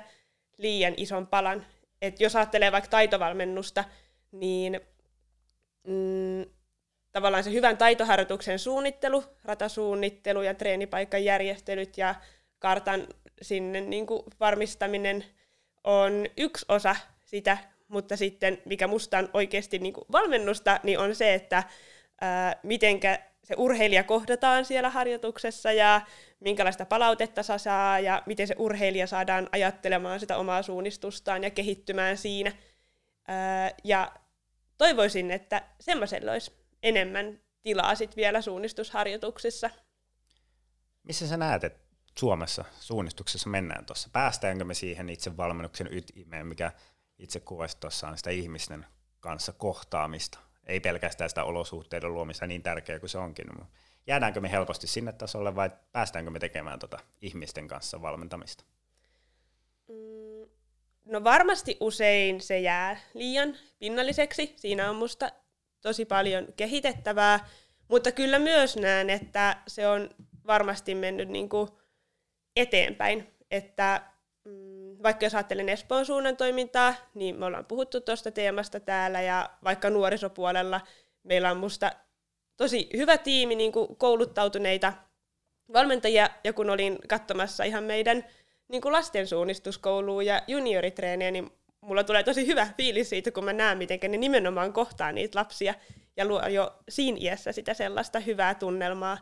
liian 0.57 0.93
ison 0.97 1.27
palan. 1.27 1.65
Et 2.01 2.19
jos 2.19 2.35
ajattelee 2.35 2.71
vaikka 2.71 2.89
taitovalmennusta, 2.89 3.83
niin 4.31 4.81
mm, 5.87 6.45
tavallaan 7.11 7.43
se 7.43 7.51
hyvän 7.51 7.77
taitoharjoituksen 7.77 8.59
suunnittelu, 8.59 9.23
ratasuunnittelu 9.43 10.41
ja 10.41 10.53
treenipaikan 10.53 11.23
järjestelyt 11.23 11.97
ja 11.97 12.15
kartan 12.59 13.07
sinne 13.41 13.81
niin 13.81 14.07
kuin 14.07 14.23
varmistaminen 14.39 15.25
on 15.83 16.25
yksi 16.37 16.65
osa 16.69 16.95
sitä, 17.25 17.57
mutta 17.87 18.17
sitten 18.17 18.61
mikä 18.65 18.87
musta 18.87 19.17
on 19.17 19.29
oikeasti 19.33 19.79
niin 19.79 19.93
kuin 19.93 20.05
valmennusta, 20.11 20.79
niin 20.83 20.99
on 20.99 21.15
se, 21.15 21.33
että 21.33 21.63
ää, 22.21 22.55
mitenkä 22.63 23.19
se 23.43 23.55
urheilija 23.57 24.03
kohdataan 24.03 24.65
siellä 24.65 24.89
harjoituksessa 24.89 25.71
ja 25.71 26.01
minkälaista 26.39 26.85
palautetta 26.85 27.43
saa, 27.43 27.57
saa 27.57 27.99
ja 27.99 28.23
miten 28.25 28.47
se 28.47 28.55
urheilija 28.57 29.07
saadaan 29.07 29.49
ajattelemaan 29.51 30.19
sitä 30.19 30.37
omaa 30.37 30.61
suunnistustaan 30.61 31.43
ja 31.43 31.49
kehittymään 31.49 32.17
siinä. 32.17 32.51
Ää, 33.27 33.71
ja 33.83 34.11
toivoisin, 34.77 35.31
että 35.31 35.63
semmoiselle 35.79 36.31
olisi 36.31 36.51
enemmän 36.83 37.39
tilaa 37.63 37.95
sit 37.95 38.15
vielä 38.15 38.41
suunnistusharjoituksissa. 38.41 39.69
Missä 41.03 41.27
sä 41.27 41.37
näet, 41.37 41.63
että 41.63 41.79
Suomessa 42.19 42.65
suunnistuksessa 42.79 43.49
mennään 43.49 43.85
tuossa? 43.85 44.09
Päästäänkö 44.13 44.65
me 44.65 44.73
siihen 44.73 45.09
itse 45.09 45.37
valmennuksen 45.37 45.87
ytimeen, 45.91 46.47
mikä 46.47 46.71
itse 47.19 47.39
kuvasi 47.39 47.77
tuossa 47.79 48.07
on 48.07 48.17
sitä 48.17 48.29
ihmisten 48.29 48.85
kanssa 49.19 49.53
kohtaamista? 49.53 50.39
Ei 50.67 50.79
pelkästään 50.79 51.29
sitä 51.29 51.43
olosuhteiden 51.43 52.13
luomista 52.13 52.47
niin 52.47 52.63
tärkeää 52.63 52.99
kuin 52.99 53.09
se 53.09 53.17
onkin. 53.17 53.47
Jäädäänkö 54.07 54.41
me 54.41 54.51
helposti 54.51 54.87
sinne 54.87 55.13
tasolle 55.13 55.55
vai 55.55 55.69
päästäänkö 55.91 56.31
me 56.31 56.39
tekemään 56.39 56.79
tuota 56.79 56.97
ihmisten 57.21 57.67
kanssa 57.67 58.01
valmentamista? 58.01 58.63
Mm, 59.87 60.49
no 61.05 61.23
varmasti 61.23 61.77
usein 61.79 62.41
se 62.41 62.59
jää 62.59 62.97
liian 63.13 63.57
pinnalliseksi. 63.79 64.53
Siinä 64.55 64.89
on 64.89 64.95
musta 64.95 65.29
tosi 65.81 66.05
paljon 66.05 66.47
kehitettävää, 66.55 67.49
mutta 67.87 68.11
kyllä 68.11 68.39
myös 68.39 68.77
näen, 68.77 69.09
että 69.09 69.57
se 69.67 69.87
on 69.87 70.09
varmasti 70.47 70.95
mennyt 70.95 71.29
niin 71.29 71.49
kuin 71.49 71.69
eteenpäin. 72.55 73.33
Että 73.51 74.12
vaikka 75.03 75.25
jos 75.25 75.35
ajattelen 75.35 75.69
Espoon 75.69 76.05
suunnan 76.05 76.37
toimintaa, 76.37 76.95
niin 77.13 77.35
me 77.39 77.45
ollaan 77.45 77.65
puhuttu 77.65 78.01
tuosta 78.01 78.31
teemasta 78.31 78.79
täällä 78.79 79.21
ja 79.21 79.49
vaikka 79.63 79.89
nuorisopuolella 79.89 80.81
meillä 81.23 81.51
on 81.51 81.57
musta 81.57 81.91
tosi 82.57 82.89
hyvä 82.97 83.17
tiimi 83.17 83.55
niin 83.55 83.71
kuin 83.71 83.95
kouluttautuneita 83.95 84.93
valmentajia, 85.73 86.29
ja 86.43 86.53
kun 86.53 86.69
olin 86.69 86.99
katsomassa 87.07 87.63
ihan 87.63 87.83
meidän 87.83 88.25
niin 88.67 88.81
kuin 88.81 88.93
lastensuunnistuskouluun 88.93 90.25
ja 90.25 90.41
junioritreenejä, 90.47 91.31
niin 91.31 91.51
mulla 91.81 92.03
tulee 92.03 92.23
tosi 92.23 92.47
hyvä 92.47 92.67
fiilis 92.77 93.09
siitä, 93.09 93.31
kun 93.31 93.45
mä 93.45 93.53
näen, 93.53 93.77
miten 93.77 93.99
ne 94.09 94.17
nimenomaan 94.17 94.73
kohtaa 94.73 95.11
niitä 95.11 95.39
lapsia 95.39 95.73
ja 96.17 96.25
luo 96.25 96.47
jo 96.47 96.79
siinä 96.89 97.17
iässä 97.21 97.51
sitä 97.51 97.73
sellaista 97.73 98.19
hyvää 98.19 98.55
tunnelmaa. 98.55 99.17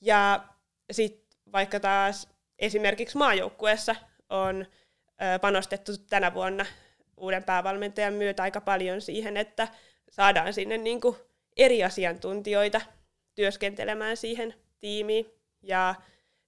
Ja 0.00 0.44
sitten 0.92 1.38
vaikka 1.52 1.80
taas 1.80 2.28
esimerkiksi 2.58 3.16
maajoukkueessa 3.16 3.96
on 4.30 4.66
panostettu 5.40 5.92
tänä 6.10 6.34
vuonna 6.34 6.66
uuden 7.16 7.44
päävalmentajan 7.44 8.14
myötä 8.14 8.42
aika 8.42 8.60
paljon 8.60 9.00
siihen, 9.00 9.36
että 9.36 9.68
saadaan 10.10 10.52
sinne 10.52 10.78
niin 10.78 11.00
kuin 11.00 11.16
eri 11.56 11.84
asiantuntijoita 11.84 12.80
työskentelemään 13.34 14.16
siihen 14.16 14.54
tiimiin. 14.80 15.26
Ja 15.62 15.94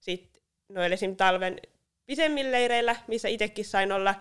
sitten 0.00 0.42
noilla 0.68 0.94
esim. 0.94 1.16
talven 1.16 1.60
pisemmillä 2.06 2.52
leireillä, 2.52 2.96
missä 3.06 3.28
itsekin 3.28 3.64
sain 3.64 3.92
olla 3.92 4.14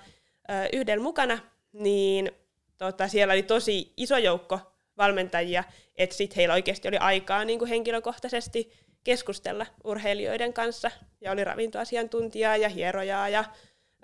yhden 0.73 1.01
mukana, 1.01 1.39
niin 1.73 2.31
tota, 2.77 3.07
siellä 3.07 3.31
oli 3.31 3.43
tosi 3.43 3.93
iso 3.97 4.17
joukko 4.17 4.59
valmentajia, 4.97 5.63
että 5.95 6.15
sitten 6.15 6.35
heillä 6.35 6.53
oikeasti 6.53 6.87
oli 6.87 6.97
aikaa 6.97 7.45
niin 7.45 7.59
kuin 7.59 7.69
henkilökohtaisesti 7.69 8.73
keskustella 9.03 9.65
urheilijoiden 9.83 10.53
kanssa, 10.53 10.91
ja 11.21 11.31
oli 11.31 11.43
ravintoasiantuntijaa 11.43 12.57
ja 12.57 12.69
hierojaa 12.69 13.29
ja 13.29 13.45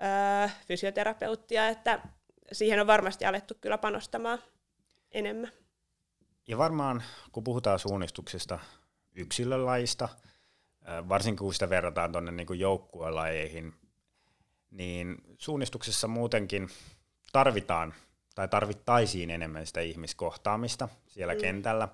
öö, 0.02 0.48
fysioterapeuttia, 0.68 1.68
että 1.68 2.00
siihen 2.52 2.80
on 2.80 2.86
varmasti 2.86 3.24
alettu 3.24 3.54
kyllä 3.60 3.78
panostamaan 3.78 4.38
enemmän. 5.10 5.52
Ja 6.48 6.58
varmaan, 6.58 7.02
kun 7.32 7.44
puhutaan 7.44 7.78
suunnistuksesta 7.78 8.58
yksilölajista, 9.14 10.08
varsinkin 11.08 11.44
kun 11.44 11.54
sitä 11.54 11.70
verrataan 11.70 12.12
tuonne 12.12 12.32
niin 12.32 12.58
joukkuelajeihin, 12.58 13.74
niin 14.70 15.16
suunnistuksessa 15.38 16.08
muutenkin 16.08 16.68
tarvitaan 17.32 17.94
tai 18.34 18.48
tarvittaisiin 18.48 19.30
enemmän 19.30 19.66
sitä 19.66 19.80
ihmiskohtaamista 19.80 20.88
siellä 21.06 21.34
mm. 21.34 21.40
kentällä, 21.40 21.88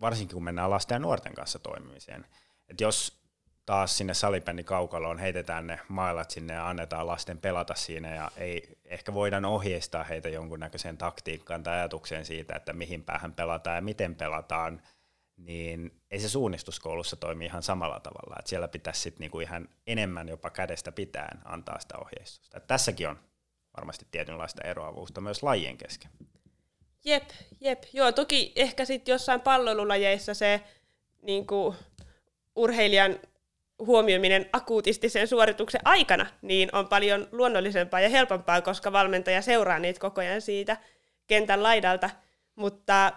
varsinkin 0.00 0.34
kun 0.34 0.44
mennään 0.44 0.70
lasten 0.70 0.94
ja 0.94 0.98
nuorten 0.98 1.34
kanssa 1.34 1.58
toimimiseen. 1.58 2.26
Et 2.68 2.80
jos 2.80 3.21
taas 3.66 3.98
sinne 3.98 4.14
salibändin 4.14 4.64
kaukaloon 4.64 5.18
heitetään 5.18 5.66
ne 5.66 5.80
mailat 5.88 6.30
sinne 6.30 6.54
ja 6.54 6.68
annetaan 6.68 7.06
lasten 7.06 7.38
pelata 7.38 7.74
siinä 7.74 8.14
ja 8.14 8.30
ei 8.36 8.78
ehkä 8.84 9.14
voidaan 9.14 9.44
ohjeistaa 9.44 10.04
heitä 10.04 10.28
jonkunnäköiseen 10.28 10.98
taktiikkaan 10.98 11.62
tai 11.62 11.74
ajatukseen 11.74 12.24
siitä, 12.24 12.56
että 12.56 12.72
mihin 12.72 13.04
päähän 13.04 13.34
pelataan 13.34 13.76
ja 13.76 13.82
miten 13.82 14.14
pelataan, 14.14 14.82
niin 15.36 16.00
ei 16.10 16.20
se 16.20 16.28
suunnistuskoulussa 16.28 17.16
toimi 17.16 17.44
ihan 17.44 17.62
samalla 17.62 18.00
tavalla. 18.00 18.36
Että 18.38 18.48
siellä 18.48 18.68
pitäisi 18.68 19.00
sitten 19.00 19.20
niinku 19.20 19.40
ihan 19.40 19.68
enemmän 19.86 20.28
jopa 20.28 20.50
kädestä 20.50 20.92
pitäen 20.92 21.38
antaa 21.44 21.80
sitä 21.80 21.98
ohjeistusta. 21.98 22.56
Et 22.56 22.66
tässäkin 22.66 23.08
on 23.08 23.18
varmasti 23.76 24.06
tietynlaista 24.10 24.62
eroavuutta 24.62 25.20
myös 25.20 25.42
lajien 25.42 25.76
kesken. 25.76 26.10
Jep, 27.04 27.30
jep. 27.60 27.82
Joo, 27.92 28.12
toki 28.12 28.52
ehkä 28.56 28.84
sitten 28.84 29.12
jossain 29.12 29.40
palvelulajeissa 29.40 30.34
se 30.34 30.62
niin 31.22 31.46
kuin, 31.46 31.76
urheilijan 32.56 33.18
huomioiminen 33.86 34.46
akuutisti 34.52 35.08
sen 35.08 35.28
suorituksen 35.28 35.80
aikana 35.84 36.26
niin 36.42 36.68
on 36.72 36.88
paljon 36.88 37.28
luonnollisempaa 37.32 38.00
ja 38.00 38.08
helpompaa, 38.08 38.60
koska 38.60 38.92
valmentaja 38.92 39.42
seuraa 39.42 39.78
niitä 39.78 40.00
koko 40.00 40.20
ajan 40.20 40.40
siitä 40.40 40.76
kentän 41.26 41.62
laidalta. 41.62 42.10
Mutta 42.54 43.12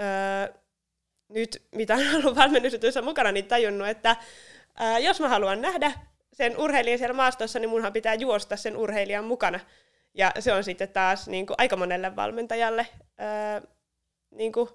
öö, 0.00 0.54
nyt, 1.28 1.62
mitä 1.74 1.94
on 1.94 2.16
ollut 2.16 2.36
valmennusjutuissa 2.36 3.02
mukana, 3.02 3.32
niin 3.32 3.46
tajunnut, 3.46 3.88
että 3.88 4.16
öö, 4.80 4.98
jos 4.98 5.20
mä 5.20 5.28
haluan 5.28 5.60
nähdä 5.60 5.92
sen 6.32 6.58
urheilijan 6.58 6.98
siellä 6.98 7.14
maastossa, 7.14 7.58
niin 7.58 7.70
munhan 7.70 7.92
pitää 7.92 8.14
juosta 8.14 8.56
sen 8.56 8.76
urheilijan 8.76 9.24
mukana. 9.24 9.60
Ja 10.14 10.32
se 10.38 10.52
on 10.52 10.64
sitten 10.64 10.88
taas 10.88 11.28
niin 11.28 11.46
kuin, 11.46 11.54
aika 11.58 11.76
monelle 11.76 12.16
valmentajalle 12.16 12.86
öö, 13.20 13.68
niin 14.30 14.52
kuin, 14.52 14.68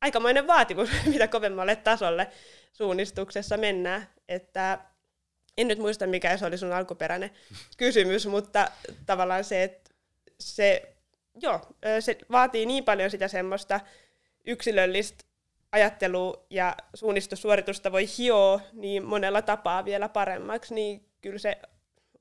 aikamoinen 0.00 0.46
vaatimus, 0.46 0.90
mitä 1.12 1.28
kovemmalle 1.28 1.76
tasolle 1.76 2.28
suunnistuksessa 2.72 3.56
mennään. 3.56 4.08
Että 4.28 4.78
en 5.56 5.68
nyt 5.68 5.78
muista, 5.78 6.06
mikä 6.06 6.36
se 6.36 6.46
oli 6.46 6.58
sun 6.58 6.72
alkuperäinen 6.72 7.30
kysymys, 7.76 8.26
mutta 8.26 8.70
tavallaan 9.06 9.44
se, 9.44 9.62
että 9.62 9.90
se, 10.40 10.96
joo, 11.42 11.60
se 12.00 12.18
vaatii 12.32 12.66
niin 12.66 12.84
paljon 12.84 13.10
sitä 13.10 13.28
semmoista 13.28 13.80
yksilöllistä 14.46 15.24
ajattelua 15.72 16.46
ja 16.50 16.76
suunnistussuoritusta 16.94 17.92
voi 17.92 18.04
hioa 18.18 18.60
niin 18.72 19.04
monella 19.04 19.42
tapaa 19.42 19.84
vielä 19.84 20.08
paremmaksi, 20.08 20.74
niin 20.74 21.04
kyllä 21.20 21.38
se 21.38 21.58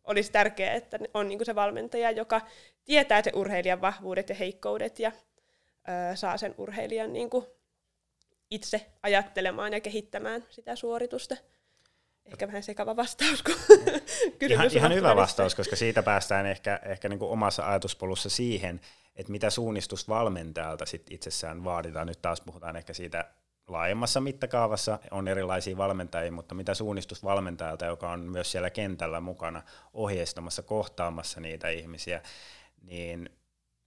olisi 0.04 0.32
tärkeää, 0.32 0.74
että 0.74 1.00
on 1.14 1.28
niin 1.28 1.46
se 1.46 1.56
valmentaja, 1.56 2.12
joka 2.12 2.42
tietää 2.86 3.22
se 3.22 3.32
urheilijan 3.36 3.82
vahvuudet 3.82 4.30
ja 4.30 4.36
heikkoudet 4.36 5.00
ja 5.00 5.12
ö, 5.12 6.16
saa 6.16 6.38
sen 6.38 6.56
urheilijan 6.58 7.14
niin 7.14 7.30
kuin 7.30 7.46
itse 8.52 8.92
ajattelemaan 9.04 9.74
ja 9.74 9.82
kehittämään 9.82 10.46
sitä 10.50 10.76
suoritusta. 10.76 11.36
Ehkä 12.26 12.48
vähän 12.48 12.64
sekava 12.64 12.96
vastaus, 12.96 13.44
kun 13.44 13.56
ihan, 14.50 14.70
ihan 14.72 14.94
hyvä 14.94 15.16
vastaus, 15.16 15.56
koska 15.56 15.76
siitä 15.76 16.04
päästään 16.04 16.46
ehkä, 16.46 16.80
ehkä 16.86 17.10
niin 17.10 17.20
kuin 17.20 17.32
omassa 17.32 17.68
ajatuspolussa 17.68 18.30
siihen, 18.30 18.82
että 19.16 19.32
mitä 19.32 19.50
suunnistusvalmentajalta 19.50 20.86
sit 20.86 21.12
itsessään 21.12 21.64
vaaditaan. 21.64 22.08
Nyt 22.08 22.22
taas 22.22 22.42
puhutaan 22.42 22.76
ehkä 22.76 22.94
siitä 22.94 23.26
laajemmassa 23.68 24.22
mittakaavassa, 24.22 25.00
on 25.12 25.28
erilaisia 25.28 25.78
valmentajia, 25.78 26.32
mutta 26.32 26.56
mitä 26.56 26.74
suunnistusvalmentajalta, 26.74 27.86
joka 27.86 28.12
on 28.12 28.20
myös 28.20 28.52
siellä 28.52 28.70
kentällä 28.70 29.20
mukana 29.20 29.62
ohjeistamassa, 29.94 30.62
kohtaamassa 30.62 31.40
niitä 31.40 31.70
ihmisiä, 31.70 32.22
niin 32.82 33.30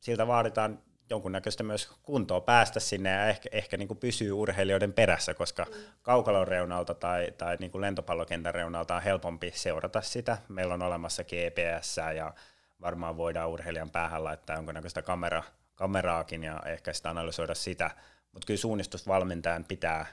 siltä 0.00 0.26
vaaditaan 0.26 0.82
jonkunnäköistä 1.10 1.62
myös 1.62 1.90
kuntoa 2.02 2.40
päästä 2.40 2.80
sinne 2.80 3.10
ja 3.10 3.26
ehkä, 3.26 3.48
ehkä 3.52 3.76
niin 3.76 3.88
kuin 3.88 3.98
pysyy 3.98 4.32
urheilijoiden 4.32 4.92
perässä, 4.92 5.34
koska 5.34 5.64
mm. 5.64 5.74
kaukalon 6.02 6.48
reunalta 6.48 6.94
tai, 6.94 7.28
tai 7.38 7.56
niin 7.60 7.70
kuin 7.70 7.82
lentopallokentän 7.82 8.54
reunalta 8.54 8.96
on 8.96 9.02
helpompi 9.02 9.52
seurata 9.54 10.00
sitä. 10.00 10.38
Meillä 10.48 10.74
on 10.74 10.82
olemassa 10.82 11.24
GPS 11.24 11.96
ja 12.16 12.34
varmaan 12.80 13.16
voidaan 13.16 13.50
urheilijan 13.50 13.90
päähän 13.90 14.24
laittaa 14.24 14.56
jonkunnäköistä 14.56 15.02
kamera, 15.02 15.42
kameraakin 15.74 16.44
ja 16.44 16.60
ehkä 16.66 16.92
sitä 16.92 17.10
analysoida 17.10 17.54
sitä, 17.54 17.90
mutta 18.32 18.46
kyllä 18.46 18.58
suunnistusvalmentajan 18.58 19.64
pitää 19.64 20.06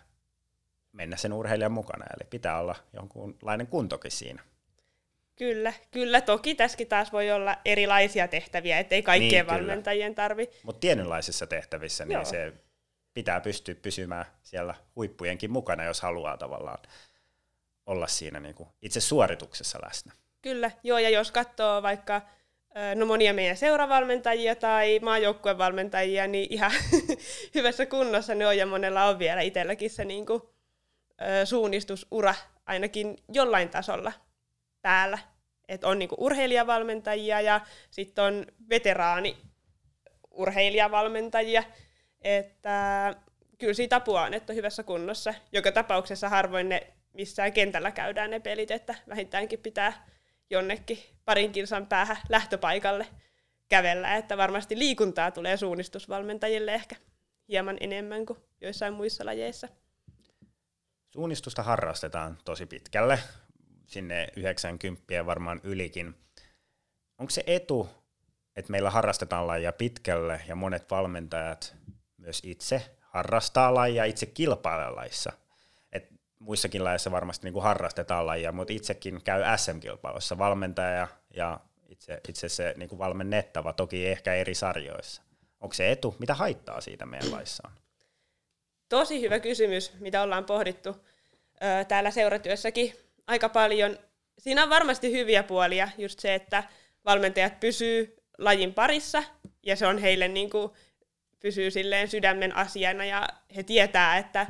mennä 0.92 1.18
sen 1.18 1.34
urheilijan 1.34 1.72
mukana, 1.72 2.06
eli 2.06 2.28
pitää 2.30 2.60
olla 2.60 2.76
jonkunlainen 2.94 3.68
kuntokin 3.68 4.12
siinä. 4.12 4.44
Kyllä, 5.38 5.73
kyllä. 5.91 6.21
Toki 6.21 6.56
tässäkin 6.56 6.88
taas 6.88 7.13
voi 7.13 7.32
olla 7.32 7.58
erilaisia 7.65 8.28
tehtäviä, 8.28 8.80
ettei 8.80 9.04
kaikkien 9.04 9.45
niin, 9.45 9.56
valmentajien 9.56 10.15
tarvi. 10.15 10.50
Mutta 10.63 10.80
tietynlaisissa 10.80 11.47
tehtävissä 11.47 12.06
niin 12.06 12.26
se 12.26 12.54
pitää 13.13 13.41
pystyä 13.41 13.76
pysymään 13.76 14.26
siellä 14.43 14.76
huippujenkin 14.95 15.52
mukana, 15.52 15.84
jos 15.84 16.02
haluaa 16.02 16.38
tavallaan 16.38 16.78
olla 17.86 18.08
siinä 18.08 18.39
niin 18.39 18.56
kuin 18.56 18.69
itse 18.82 19.00
suorituksessa 19.00 19.80
läsnä. 19.86 20.13
Kyllä, 20.41 20.71
joo, 20.84 20.97
ja 20.97 21.10
jos 21.10 21.32
katsoo 21.32 21.84
vaikka 21.84 22.21
no 22.95 23.06
monia 23.06 23.34
meidän 23.34 23.58
seuravalmentajia 23.58 24.56
tai 24.56 25.00
maajoukkuevalmentajia, 25.00 26.28
niin 26.28 26.47
ihan 26.50 26.71
hyvässä 27.56 27.86
kunnossa 27.86 28.36
ne 28.36 28.47
on, 28.47 28.58
ja 28.58 28.65
monella 28.65 29.04
on 29.04 29.19
vielä 29.19 29.41
itselläkin 29.41 29.89
se 29.89 30.06
niin 30.06 30.26
kuin, 30.26 30.41
suunnistusura 31.45 32.36
ainakin 32.65 33.17
jollain 33.34 33.69
tasolla 33.69 34.13
päällä. 34.88 35.19
Että 35.67 35.88
on 35.88 36.00
niinku 36.00 36.15
urheilijavalmentajia 36.19 37.41
ja 37.41 37.62
sitten 37.91 38.23
on 38.23 38.45
veteraani 38.69 39.38
urheilijavalmentajia. 40.32 41.63
Että 42.21 43.15
kyllä 43.58 43.73
siitä 43.73 43.95
apua 43.95 44.21
on, 44.21 44.34
että 44.34 44.54
on 44.54 44.58
hyvässä 44.58 44.84
kunnossa. 44.84 45.34
Joka 45.52 45.71
tapauksessa 45.71 46.30
harvoin 46.30 46.69
ne 46.69 46.93
missään 47.13 47.54
kentällä 47.54 47.91
käydään 47.91 48.32
ne 48.32 48.39
pelit, 48.39 48.71
että 48.71 48.95
vähintäänkin 49.10 49.60
pitää 49.60 50.08
jonnekin 50.50 51.00
parin 51.26 51.52
kilsan 51.52 51.88
päähän 51.88 52.17
lähtöpaikalle 52.30 53.08
kävellä, 53.69 54.15
että 54.15 54.38
varmasti 54.38 54.80
liikuntaa 54.80 55.32
tulee 55.32 55.58
suunnistusvalmentajille 55.58 56.73
ehkä 56.73 56.95
hieman 57.47 57.78
enemmän 57.80 58.26
kuin 58.26 58.39
joissain 58.62 58.93
muissa 58.93 59.26
lajeissa. 59.26 59.67
Suunnistusta 61.10 61.63
harrastetaan 61.63 62.38
tosi 62.45 62.65
pitkälle 62.65 63.19
sinne 63.88 64.28
90 64.36 65.26
varmaan 65.26 65.62
ylikin. 65.63 66.15
Onko 67.17 67.30
se 67.30 67.43
etu, 67.47 67.89
että 68.56 68.71
meillä 68.71 68.89
harrastetaan 68.89 69.47
lajia 69.47 69.71
pitkälle 69.71 70.41
ja 70.47 70.56
monet 70.56 70.91
valmentajat 70.91 71.76
myös 72.17 72.41
itse 72.43 72.95
harrastaa 73.02 73.73
lajia, 73.73 74.06
itse 74.06 74.26
kilpailee 74.26 74.89
lajissa? 74.89 75.32
Et 75.91 76.10
muissakin 76.39 76.84
lajeissa 76.84 77.12
varmasti 77.12 77.45
niin 77.45 77.54
kuin 77.54 77.63
harrastetaan 77.63 78.26
lajia, 78.26 78.52
mutta 78.52 78.73
itsekin 78.73 79.23
käy 79.23 79.41
SM-kilpailussa 79.58 80.38
valmentaja 80.38 81.08
ja 81.34 81.60
itse, 81.89 82.21
itse 82.30 82.50
se 82.50 82.73
niin 82.78 82.89
kuin 82.89 83.00
valmennettava, 83.00 83.73
toki 83.73 84.08
ehkä 84.08 84.34
eri 84.34 84.56
sarjoissa. 84.56 85.21
Onko 85.60 85.73
se 85.73 85.91
etu? 85.91 86.15
Mitä 86.19 86.34
haittaa 86.34 86.82
siitä 86.82 87.06
meidän 87.06 87.32
laissa 87.32 87.63
on? 87.67 87.73
Tosi 88.89 89.21
hyvä 89.21 89.39
kysymys, 89.39 89.93
mitä 90.00 90.21
ollaan 90.21 90.45
pohdittu 90.45 91.06
täällä 91.88 92.12
seuratyössäkin 92.12 93.07
aika 93.28 93.50
paljon. 93.50 93.98
Siinä 94.40 94.63
on 94.63 94.70
varmasti 94.70 95.12
hyviä 95.12 95.44
puolia, 95.44 95.90
just 95.98 96.20
se, 96.20 96.36
että 96.36 96.63
valmentajat 97.06 97.60
pysyy 97.60 98.16
lajin 98.38 98.74
parissa, 98.74 99.24
ja 99.66 99.76
se 99.76 99.88
on 99.88 99.98
heille 99.98 100.28
niin 100.28 100.50
kuin, 100.50 100.72
pysyy 101.40 101.72
silleen 101.72 102.08
sydämen 102.08 102.56
asiana, 102.56 103.06
ja 103.06 103.28
he 103.56 103.63
tietää, 103.63 104.18
että 104.18 104.48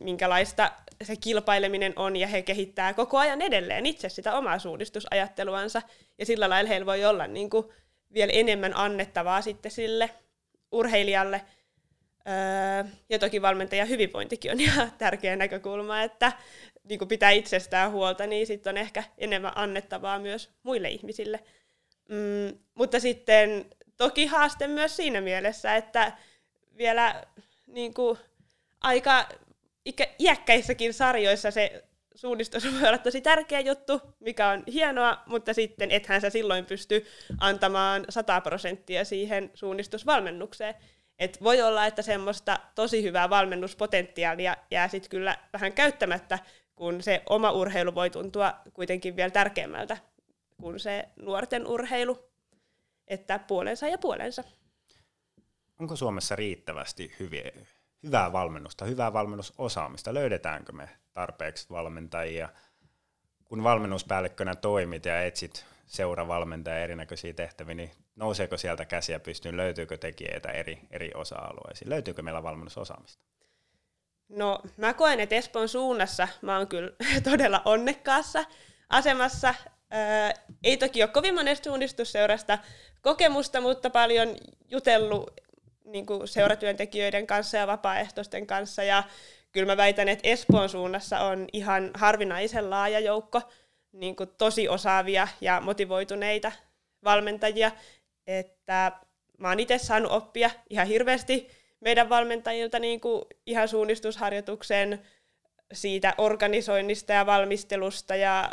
minkälaista 0.00 0.72
se 1.02 1.16
kilpaileminen 1.16 1.92
on, 1.96 2.16
ja 2.16 2.26
he 2.26 2.42
kehittää 2.42 2.94
koko 2.94 3.18
ajan 3.18 3.42
edelleen 3.42 3.86
itse 3.86 4.08
sitä 4.08 4.34
omaa 4.34 4.58
suunnistusajatteluansa, 4.58 5.82
ja 6.18 6.26
sillä 6.26 6.48
lailla 6.48 6.68
heillä 6.68 6.86
voi 6.86 7.04
olla 7.04 7.26
niin 7.26 7.50
kuin, 7.50 7.66
vielä 8.14 8.32
enemmän 8.32 8.76
annettavaa 8.76 9.42
sitten 9.42 9.70
sille 9.70 10.10
urheilijalle, 10.72 11.42
ja 13.08 13.18
toki 13.18 13.42
valmentajan 13.42 13.88
hyvinvointikin 13.88 14.50
on 14.50 14.60
ihan 14.70 14.92
tärkeä 14.98 15.36
näkökulma, 15.36 16.02
että 16.02 16.32
niin 16.88 16.98
kuin 16.98 17.08
pitää 17.08 17.30
itsestään 17.30 17.90
huolta, 17.90 18.26
niin 18.26 18.46
sitten 18.46 18.70
on 18.70 18.76
ehkä 18.76 19.04
enemmän 19.18 19.52
annettavaa 19.54 20.18
myös 20.18 20.50
muille 20.62 20.88
ihmisille. 20.88 21.40
Mm, 22.08 22.58
mutta 22.74 23.00
sitten 23.00 23.66
toki 23.96 24.26
haaste 24.26 24.66
myös 24.66 24.96
siinä 24.96 25.20
mielessä, 25.20 25.76
että 25.76 26.12
vielä 26.76 27.24
niin 27.66 27.94
kuin, 27.94 28.18
aika 28.80 29.28
ikä, 29.84 30.06
iäkkäissäkin 30.18 30.94
sarjoissa 30.94 31.50
se 31.50 31.84
suunnistus 32.14 32.64
voi 32.64 32.88
olla 32.88 32.98
tosi 32.98 33.20
tärkeä 33.20 33.60
juttu, 33.60 34.00
mikä 34.20 34.48
on 34.48 34.62
hienoa, 34.72 35.22
mutta 35.26 35.54
sitten 35.54 35.90
ethän 35.90 36.20
sä 36.20 36.30
silloin 36.30 36.66
pysty 36.66 37.06
antamaan 37.40 38.04
100 38.08 38.40
prosenttia 38.40 39.04
siihen 39.04 39.50
suunnistusvalmennukseen. 39.54 40.74
Et 41.18 41.42
voi 41.42 41.62
olla, 41.62 41.86
että 41.86 42.02
semmoista 42.02 42.58
tosi 42.74 43.02
hyvää 43.02 43.30
valmennuspotentiaalia 43.30 44.56
jää 44.70 44.88
sitten 44.88 45.10
kyllä 45.10 45.38
vähän 45.52 45.72
käyttämättä, 45.72 46.38
kun 46.74 47.02
se 47.02 47.22
oma 47.28 47.50
urheilu 47.50 47.94
voi 47.94 48.10
tuntua 48.10 48.54
kuitenkin 48.72 49.16
vielä 49.16 49.30
tärkeämmältä 49.30 49.96
kuin 50.60 50.80
se 50.80 51.08
nuorten 51.16 51.66
urheilu. 51.66 52.30
Että 53.08 53.38
puolensa 53.38 53.88
ja 53.88 53.98
puolensa. 53.98 54.44
Onko 55.80 55.96
Suomessa 55.96 56.36
riittävästi 56.36 57.14
hyviä, 57.20 57.50
hyvää 58.02 58.32
valmennusta, 58.32 58.84
hyvää 58.84 59.12
valmennusosaamista? 59.12 60.14
Löydetäänkö 60.14 60.72
me 60.72 60.88
tarpeeksi 61.12 61.70
valmentajia? 61.70 62.48
Kun 63.48 63.64
valmennuspäällikkönä 63.64 64.54
toimit 64.54 65.04
ja 65.04 65.22
etsit 65.22 65.66
seuravalmentaja 65.86 66.78
erinäköisiä 66.78 67.32
tehtäviä, 67.32 67.74
niin 67.74 67.90
nouseeko 68.16 68.56
sieltä 68.56 68.84
käsiä 68.84 69.20
pystyyn, 69.20 69.56
löytyykö 69.56 69.96
tekijöitä 69.96 70.48
eri, 70.48 70.78
eri 70.90 71.10
osa-alueisiin, 71.14 71.90
löytyykö 71.90 72.22
meillä 72.22 72.42
valmennusosaamista? 72.42 73.22
No 74.28 74.60
mä 74.76 74.94
koen, 74.94 75.20
että 75.20 75.34
Espoon 75.34 75.68
suunnassa 75.68 76.28
mä 76.42 76.58
oon 76.58 76.68
kyllä 76.68 76.90
todella 77.30 77.62
onnekkaassa 77.64 78.44
asemassa. 78.88 79.54
Ää, 79.90 80.32
ei 80.64 80.76
toki 80.76 81.02
ole 81.02 81.10
kovin 81.10 81.34
monesta 81.34 81.64
suunnistusseurasta 81.64 82.58
kokemusta, 83.02 83.60
mutta 83.60 83.90
paljon 83.90 84.36
jutellut 84.68 85.30
niin 85.84 86.06
kuin 86.06 86.28
seuratyöntekijöiden 86.28 87.26
kanssa 87.26 87.56
ja 87.56 87.66
vapaaehtoisten 87.66 88.46
kanssa. 88.46 88.82
Ja 88.82 89.02
kyllä 89.56 89.72
mä 89.72 89.76
väitän, 89.76 90.08
että 90.08 90.28
Espoon 90.28 90.68
suunnassa 90.68 91.20
on 91.20 91.46
ihan 91.52 91.90
harvinaisen 91.94 92.70
laaja 92.70 93.00
joukko 93.00 93.42
niin 93.92 94.16
kuin 94.16 94.30
tosi 94.38 94.68
osaavia 94.68 95.28
ja 95.40 95.60
motivoituneita 95.60 96.52
valmentajia. 97.04 97.72
Että 98.26 98.92
mä 99.38 99.48
oon 99.48 99.60
itse 99.60 99.78
saanut 99.78 100.12
oppia 100.12 100.50
ihan 100.70 100.86
hirveästi 100.86 101.48
meidän 101.80 102.08
valmentajilta 102.08 102.78
niin 102.78 103.00
kuin 103.00 103.22
ihan 103.46 103.68
suunnistusharjoituksen 103.68 105.02
siitä 105.72 106.14
organisoinnista 106.18 107.12
ja 107.12 107.26
valmistelusta 107.26 108.16
ja 108.16 108.50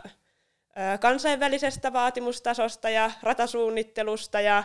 kansainvälisestä 1.00 1.94
vaatimustasosta 1.94 2.90
ja 2.90 3.12
ratasuunnittelusta 3.24 4.42
ja 4.42 4.64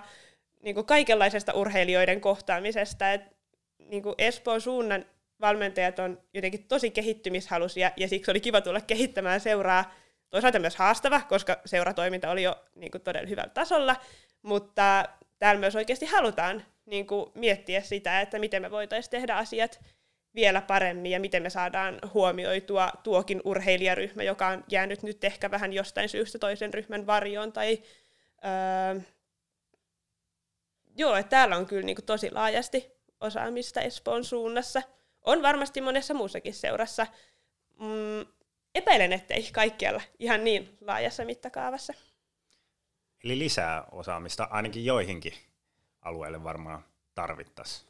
niin 0.63 0.75
kuin 0.75 0.87
kaikenlaisesta 0.87 1.53
urheilijoiden 1.55 2.21
kohtaamisesta. 2.21 3.13
Et, 3.13 3.23
niin 3.79 4.03
kuin 4.03 4.15
Espoon 4.19 4.61
suunnan 4.61 5.05
valmentajat 5.41 5.99
on 5.99 6.23
jotenkin 6.35 6.69
tosi 6.69 6.91
kehittymishalusia 6.91 7.91
ja 7.97 8.09
siksi 8.09 8.31
oli 8.31 8.41
kiva 8.41 8.61
tulla 8.61 8.81
kehittämään 8.81 9.41
seuraa. 9.41 9.95
Toisaalta 10.31 10.59
myös 10.59 10.77
haastava, 10.77 11.21
koska 11.21 11.61
seuratoiminta 11.65 12.31
oli 12.31 12.43
jo 12.43 12.57
niin 12.75 12.91
kuin 12.91 13.03
todella 13.03 13.29
hyvällä 13.29 13.51
tasolla, 13.51 13.97
mutta 14.43 15.05
täällä 15.39 15.61
myös 15.61 15.77
oikeasti 15.77 16.07
halutaan 16.07 16.65
niin 16.87 17.07
kuin 17.07 17.31
miettiä 17.35 17.81
sitä, 17.81 18.21
että 18.21 18.39
miten 18.39 18.63
me 18.63 18.71
voitaisiin 18.71 19.11
tehdä 19.11 19.35
asiat 19.35 19.81
vielä 20.35 20.61
paremmin 20.61 21.11
ja 21.11 21.21
miten 21.21 21.43
me 21.43 21.51
saadaan 21.51 21.99
huomioitua 22.15 22.93
tuokin 23.03 23.41
urheilijaryhmä, 23.45 24.23
joka 24.23 24.47
on 24.49 24.65
jäänyt 24.71 25.03
nyt 25.03 25.25
ehkä 25.25 25.51
vähän 25.51 25.73
jostain 25.73 26.09
syystä 26.09 26.39
toisen 26.39 26.75
ryhmän 26.75 27.07
varjoon. 27.07 27.53
Tai, 27.53 27.83
öö, 28.45 29.01
joo, 30.97 31.17
että 31.17 31.31
täällä 31.31 31.57
on 31.57 31.67
kyllä 31.67 31.83
niin 31.83 31.97
kuin 31.97 32.07
tosi 32.07 32.31
laajasti 32.31 32.93
osaamista 33.21 33.81
Espoon 33.81 34.25
suunnassa. 34.25 34.83
On 35.23 35.43
varmasti 35.43 35.81
monessa 35.81 36.15
muussakin 36.15 36.55
seurassa. 36.55 37.07
Mm, 37.81 38.33
epäilen, 38.75 39.13
ettei 39.13 39.51
kaikkialla 39.53 40.03
ihan 40.19 40.45
niin 40.45 40.79
laajassa 40.81 41.25
mittakaavassa. 41.25 41.93
Eli 43.25 43.39
lisää 43.39 43.85
osaamista 43.93 44.49
ainakin 44.51 44.85
joihinkin 44.85 45.33
alueelle 46.01 46.45
varmaan 46.45 46.85
tarvittaisiin. 47.15 47.89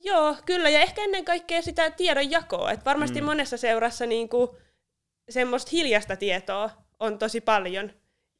Joo, 0.00 0.36
kyllä, 0.46 0.68
ja 0.68 0.80
ehkä 0.80 1.02
ennen 1.02 1.24
kaikkea 1.24 1.62
sitä 1.62 1.90
tiedonjakoa. 1.90 2.70
Et 2.70 2.84
varmasti 2.84 3.20
mm. 3.20 3.24
monessa 3.24 3.56
seurassa 3.56 4.06
niinku, 4.06 4.56
semmoista 5.28 5.70
hiljasta 5.72 6.16
tietoa 6.16 6.70
on 7.00 7.18
tosi 7.18 7.40
paljon, 7.40 7.92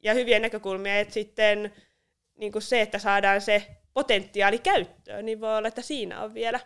ja 0.02 0.14
hyviä 0.14 0.38
näkökulmia, 0.38 0.98
että 0.98 1.14
sitten 1.14 1.72
niinku 2.38 2.60
se, 2.60 2.80
että 2.80 2.98
saadaan 2.98 3.40
se 3.40 3.66
potentiaali 3.94 4.58
käyttöön, 4.58 5.24
niin 5.24 5.40
voi 5.40 5.56
olla, 5.56 5.68
että 5.68 5.82
siinä 5.82 6.22
on 6.22 6.34
vielä 6.34 6.60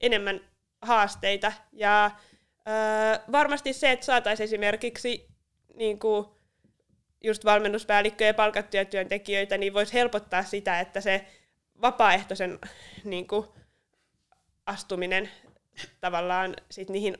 enemmän 0.00 0.40
haasteita. 0.82 1.52
Ja 1.72 2.10
öö, 2.68 3.24
varmasti 3.32 3.72
se, 3.72 3.92
että 3.92 4.06
saataisiin 4.06 4.44
esimerkiksi 4.44 5.28
niinku, 5.74 6.36
just 7.24 7.44
valmennuspäällikköjä 7.44 8.28
ja 8.28 8.34
palkattuja 8.34 8.84
työntekijöitä, 8.84 9.58
niin 9.58 9.74
voisi 9.74 9.94
helpottaa 9.94 10.42
sitä, 10.42 10.80
että 10.80 11.00
se 11.00 11.26
vapaaehtoisen 11.82 12.58
niin 13.04 13.28
kuin, 13.28 13.46
astuminen 14.66 15.30
tavallaan 16.00 16.56
sit 16.70 16.88
niihin 16.90 17.16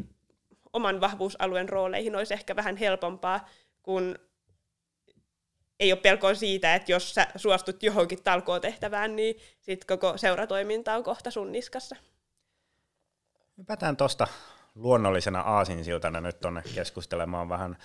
oman 0.73 1.01
vahvuusalueen 1.01 1.69
rooleihin 1.69 2.17
olisi 2.17 2.35
ehkä 2.35 2.57
vähän 2.57 2.77
helpompaa, 2.77 3.49
kun 3.83 4.19
ei 5.81 5.93
ole 5.93 6.01
pelkoa 6.01 6.35
siitä, 6.35 6.75
että 6.75 6.93
jos 6.93 7.15
sä 7.15 7.27
suostut 7.37 7.83
johonkin 7.83 8.23
talkootehtävään, 8.23 9.17
niin 9.17 9.37
sit 9.61 9.85
koko 9.85 10.17
seuratoiminta 10.17 10.95
on 10.95 11.05
kohta 11.05 11.31
sun 11.31 11.53
niskassa. 11.53 11.97
Hypätään 13.59 13.97
tuosta 13.97 14.27
luonnollisena 14.75 15.41
aasinsiltana 15.41 16.21
nyt 16.21 16.41
tuonne 16.41 16.63
keskustelemaan 16.75 17.49
vähän 17.49 17.77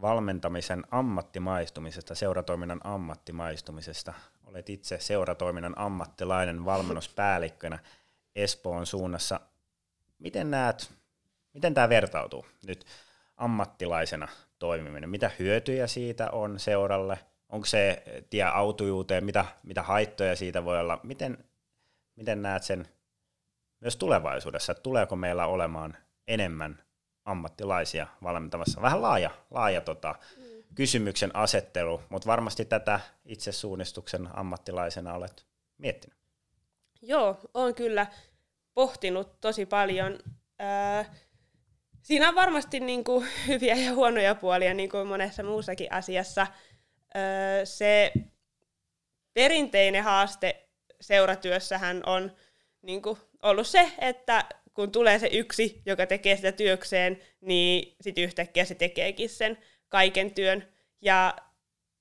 valmentamisen 0.00 0.84
ammattimaistumisesta, 0.90 2.14
seuratoiminnan 2.14 2.80
ammattimaistumisesta. 2.84 4.14
Olet 4.44 4.70
itse 4.70 5.00
seuratoiminnan 5.00 5.78
ammattilainen 5.78 6.64
valmennuspäällikkönä 6.64 7.78
Espoon 8.36 8.86
suunnassa. 8.86 9.40
Miten 10.18 10.50
näet, 10.50 10.90
miten 11.54 11.74
tämä 11.74 11.88
vertautuu 11.88 12.46
nyt 12.66 12.86
ammattilaisena 13.36 14.28
toimiminen? 14.58 15.10
Mitä 15.10 15.30
hyötyjä 15.38 15.86
siitä 15.86 16.30
on 16.30 16.58
seuralle? 16.58 17.18
Onko 17.48 17.66
se 17.66 18.02
tie 18.30 18.42
autujuuteen? 18.42 19.24
Mitä, 19.24 19.44
mitä 19.62 19.82
haittoja 19.82 20.36
siitä 20.36 20.64
voi 20.64 20.80
olla? 20.80 21.00
Miten, 21.02 21.44
miten 22.16 22.42
näet 22.42 22.62
sen 22.62 22.88
myös 23.84 23.96
tulevaisuudessa? 23.96 24.74
Tuleeko 24.74 25.16
meillä 25.16 25.46
olemaan 25.46 25.96
enemmän 26.28 26.82
ammattilaisia 27.24 28.06
valmentamassa. 28.22 28.82
Vähän 28.82 29.02
laaja, 29.02 29.30
laaja 29.50 29.80
tota, 29.80 30.14
mm. 30.36 30.42
kysymyksen 30.74 31.36
asettelu, 31.36 32.00
mutta 32.08 32.26
varmasti 32.26 32.64
tätä 32.64 33.00
itse 33.24 33.52
suunnistuksen 33.52 34.28
ammattilaisena 34.32 35.14
olet 35.14 35.46
miettinyt. 35.78 36.18
Joo, 37.02 37.40
on 37.54 37.74
kyllä 37.74 38.06
pohtinut 38.74 39.40
tosi 39.40 39.66
paljon. 39.66 40.18
Öö, 40.62 41.04
siinä 42.02 42.28
on 42.28 42.34
varmasti 42.34 42.80
niin 42.80 43.04
kuin, 43.04 43.26
hyviä 43.48 43.74
ja 43.74 43.94
huonoja 43.94 44.34
puolia, 44.34 44.74
niin 44.74 44.90
kuin 44.90 45.06
monessa 45.06 45.42
muussakin 45.42 45.92
asiassa. 45.92 46.46
Öö, 47.16 47.66
se 47.66 48.12
perinteinen 49.34 50.04
haaste 50.04 50.68
seuratyössähän 51.00 52.02
on 52.06 52.32
niin 52.82 53.02
kuin, 53.02 53.18
ollut 53.44 53.66
se, 53.66 53.92
että 53.98 54.44
kun 54.74 54.92
tulee 54.92 55.18
se 55.18 55.28
yksi, 55.32 55.82
joka 55.86 56.06
tekee 56.06 56.36
sitä 56.36 56.52
työkseen, 56.52 57.22
niin 57.40 57.96
sitten 58.00 58.24
yhtäkkiä 58.24 58.64
se 58.64 58.74
tekeekin 58.74 59.28
sen 59.28 59.58
kaiken 59.88 60.30
työn. 60.30 60.68
Ja 61.00 61.36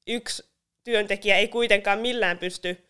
yksi 0.07 0.43
työntekijä 0.83 1.37
ei 1.37 1.47
kuitenkaan 1.47 1.99
millään 1.99 2.37
pysty 2.37 2.87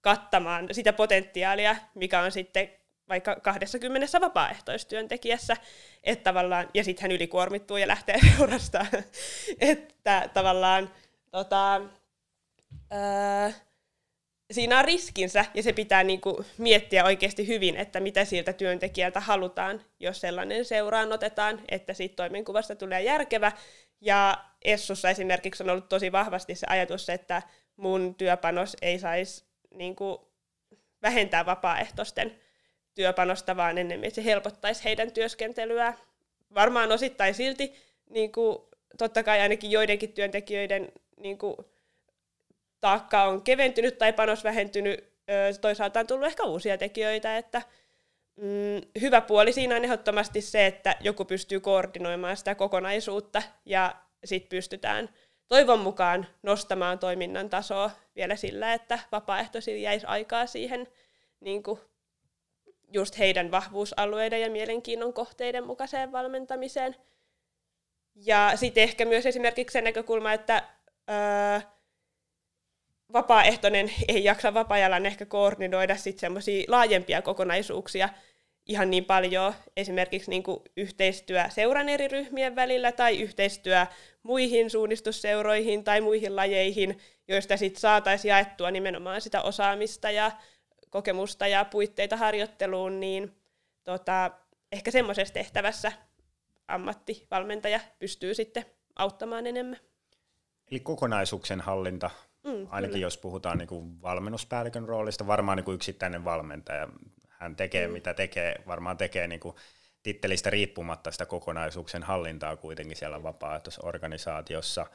kattamaan 0.00 0.68
sitä 0.72 0.92
potentiaalia, 0.92 1.76
mikä 1.94 2.20
on 2.20 2.32
sitten 2.32 2.70
vaikka 3.08 3.36
20 3.36 4.20
vapaaehtoistyöntekijässä, 4.20 5.56
että 6.04 6.24
tavallaan, 6.24 6.68
ja 6.74 6.84
sitten 6.84 7.02
hän 7.02 7.12
ylikuormittuu 7.12 7.76
ja 7.76 7.88
lähtee 7.88 8.18
seurasta, 8.36 8.86
että 9.60 10.30
tavallaan 10.34 10.90
tota, 11.30 11.80
öö, 12.92 13.50
siinä 14.50 14.78
on 14.78 14.84
riskinsä 14.84 15.44
ja 15.54 15.62
se 15.62 15.72
pitää 15.72 16.04
niinku 16.04 16.44
miettiä 16.58 17.04
oikeasti 17.04 17.46
hyvin, 17.46 17.76
että 17.76 18.00
mitä 18.00 18.24
siltä 18.24 18.52
työntekijältä 18.52 19.20
halutaan, 19.20 19.84
jos 20.00 20.20
sellainen 20.20 20.64
seuraan 20.64 21.12
otetaan, 21.12 21.60
että 21.68 21.94
siitä 21.94 22.16
toimenkuvasta 22.16 22.76
tulee 22.76 23.02
järkevä. 23.02 23.52
Ja 24.00 24.44
Essussa 24.64 25.10
esimerkiksi 25.10 25.62
on 25.62 25.70
ollut 25.70 25.88
tosi 25.88 26.12
vahvasti 26.12 26.54
se 26.54 26.66
ajatus, 26.70 27.08
että 27.08 27.42
mun 27.76 28.14
työpanos 28.14 28.76
ei 28.82 28.98
saisi 28.98 29.44
niinku 29.70 30.32
vähentää 31.02 31.46
vapaaehtoisten 31.46 32.38
työpanosta, 32.94 33.56
vaan 33.56 33.78
enemmän 33.78 34.10
se 34.10 34.24
helpottaisi 34.24 34.84
heidän 34.84 35.12
työskentelyä. 35.12 35.94
Varmaan 36.54 36.92
osittain 36.92 37.34
silti, 37.34 37.74
niin 38.10 38.32
kuin, 38.32 38.58
totta 38.98 39.22
kai 39.22 39.40
ainakin 39.40 39.70
joidenkin 39.70 40.12
työntekijöiden 40.12 40.92
niin 41.20 41.38
kuin, 41.38 41.56
taakka 42.86 43.22
on 43.22 43.42
keventynyt 43.42 43.98
tai 43.98 44.12
panos 44.12 44.44
vähentynyt 44.44 45.12
toisaalta 45.60 46.00
on 46.00 46.06
tullut 46.06 46.26
ehkä 46.26 46.44
uusia 46.44 46.78
tekijöitä, 46.78 47.36
että 47.36 47.62
mm, 48.36 48.80
hyvä 49.00 49.20
puoli 49.20 49.52
siinä 49.52 49.76
on 49.76 49.84
ehdottomasti 49.84 50.40
se, 50.40 50.66
että 50.66 50.96
joku 51.00 51.24
pystyy 51.24 51.60
koordinoimaan 51.60 52.36
sitä 52.36 52.54
kokonaisuutta 52.54 53.42
ja 53.64 53.94
sitten 54.24 54.48
pystytään 54.48 55.08
toivon 55.48 55.80
mukaan 55.80 56.26
nostamaan 56.42 56.98
toiminnan 56.98 57.50
tasoa 57.50 57.90
vielä 58.16 58.36
sillä, 58.36 58.74
että 58.74 58.98
vapaaehtoisilla 59.12 59.80
jäisi 59.80 60.06
aikaa 60.06 60.46
siihen 60.46 60.88
niin 61.40 61.62
kuin 61.62 61.80
just 62.92 63.18
heidän 63.18 63.50
vahvuusalueiden 63.50 64.40
ja 64.40 64.50
mielenkiinnon 64.50 65.12
kohteiden 65.12 65.66
mukaiseen 65.66 66.12
valmentamiseen. 66.12 66.96
Ja 68.14 68.52
sitten 68.54 68.82
ehkä 68.82 69.04
myös 69.04 69.26
esimerkiksi 69.26 69.72
se 69.72 69.80
näkökulma, 69.80 70.32
että 70.32 70.62
öö, 71.10 71.60
vapaaehtoinen 73.12 73.92
ei 74.08 74.24
jaksa 74.24 74.54
vapaa-ajallaan 74.54 75.06
ehkä 75.06 75.26
koordinoida 75.26 75.96
sitten 75.96 76.20
semmoisia 76.20 76.64
laajempia 76.68 77.22
kokonaisuuksia 77.22 78.08
ihan 78.66 78.90
niin 78.90 79.04
paljon, 79.04 79.54
esimerkiksi 79.76 80.30
niin 80.30 80.42
kuin 80.42 80.60
yhteistyö 80.76 81.44
seuran 81.48 81.88
eri 81.88 82.08
ryhmien 82.08 82.56
välillä 82.56 82.92
tai 82.92 83.20
yhteistyö 83.20 83.86
muihin 84.22 84.70
suunnistusseuroihin 84.70 85.84
tai 85.84 86.00
muihin 86.00 86.36
lajeihin, 86.36 86.98
joista 87.28 87.56
sitten 87.56 87.80
saataisiin 87.80 88.30
jaettua 88.30 88.70
nimenomaan 88.70 89.20
sitä 89.20 89.42
osaamista 89.42 90.10
ja 90.10 90.32
kokemusta 90.90 91.46
ja 91.46 91.64
puitteita 91.64 92.16
harjoitteluun, 92.16 93.00
niin 93.00 93.36
tota, 93.84 94.30
ehkä 94.72 94.90
semmoisessa 94.90 95.34
tehtävässä 95.34 95.92
ammattivalmentaja 96.68 97.80
pystyy 97.98 98.34
sitten 98.34 98.64
auttamaan 98.96 99.46
enemmän. 99.46 99.78
Eli 100.70 100.80
kokonaisuuksien 100.80 101.60
hallinta, 101.60 102.10
mm, 102.46 102.66
ainakin 102.70 102.92
kyllä. 102.92 103.06
jos 103.06 103.18
puhutaan 103.18 103.58
niin 103.58 103.68
kuin 103.68 104.02
valmennuspäällikön 104.02 104.88
roolista, 104.88 105.26
varmaan 105.26 105.56
niin 105.56 105.64
kuin 105.64 105.74
yksittäinen 105.74 106.24
valmentaja, 106.24 106.88
hän 107.28 107.56
tekee 107.56 107.86
mm. 107.86 107.92
mitä 107.92 108.14
tekee, 108.14 108.62
varmaan 108.66 108.96
tekee 108.96 109.26
niin 109.26 109.40
kuin 109.40 109.56
tittelistä 110.02 110.50
riippumatta 110.50 111.10
sitä 111.10 111.26
kokonaisuuksien 111.26 112.02
hallintaa 112.02 112.56
kuitenkin 112.56 112.96
siellä 112.96 113.22
vapaaehtoisorganisaatiossa, 113.22 114.86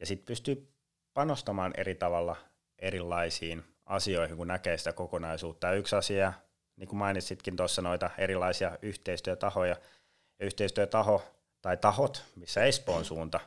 ja 0.00 0.06
sitten 0.06 0.26
pystyy 0.26 0.72
panostamaan 1.14 1.72
eri 1.76 1.94
tavalla 1.94 2.36
erilaisiin 2.78 3.64
asioihin, 3.86 4.36
kun 4.36 4.48
näkee 4.48 4.78
sitä 4.78 4.92
kokonaisuutta. 4.92 5.66
Ja 5.66 5.72
yksi 5.72 5.96
asia, 5.96 6.32
niin 6.76 6.88
kuin 6.88 6.98
mainitsitkin 6.98 7.56
tuossa 7.56 7.82
noita 7.82 8.10
erilaisia 8.18 8.78
yhteistyötahoja, 8.82 9.76
ja 10.38 10.46
yhteistyötaho 10.46 11.22
tai 11.62 11.76
tahot, 11.76 12.24
missä 12.36 12.64
Espoon 12.64 13.04
suunta 13.04 13.40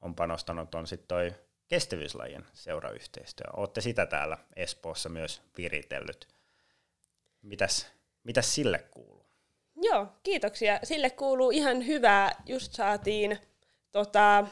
on 0.00 0.14
panostanut, 0.14 0.74
on 0.74 0.86
sitten 0.86 1.08
toi 1.08 1.34
kestävyyslajien 1.70 2.46
seurayhteistyö. 2.52 3.46
Olette 3.56 3.80
sitä 3.80 4.06
täällä 4.06 4.38
Espoossa 4.56 5.08
myös 5.08 5.42
viritellyt. 5.56 6.28
Mitäs, 7.42 7.86
mitäs 8.24 8.54
sille 8.54 8.78
kuuluu? 8.90 9.26
Joo, 9.76 10.06
kiitoksia. 10.22 10.80
Sille 10.82 11.10
kuuluu 11.10 11.50
ihan 11.50 11.86
hyvää. 11.86 12.42
Just 12.46 12.72
saatiin 12.72 13.38
tota, 13.92 14.44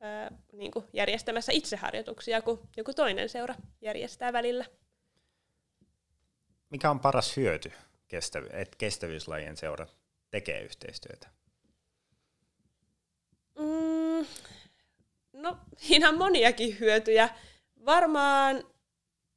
ää, 0.00 0.30
niin 0.52 0.70
kuin 0.70 0.84
järjestämässä 0.92 1.52
itseharjoituksia, 1.52 2.42
kun 2.42 2.68
joku 2.76 2.94
toinen 2.94 3.28
seura 3.28 3.54
järjestää 3.80 4.32
välillä. 4.32 4.64
Mikä 6.70 6.90
on 6.90 7.00
paras 7.00 7.36
hyöty, 7.36 7.72
että 8.50 8.76
kestävyyslajien 8.78 9.56
seura 9.56 9.86
tekee 10.30 10.62
yhteistyötä? 10.62 11.28
Mm, 13.58 14.26
no, 15.32 15.58
siinä 15.76 16.08
on 16.08 16.18
moniakin 16.18 16.80
hyötyjä. 16.80 17.28
Varmaan 17.86 18.64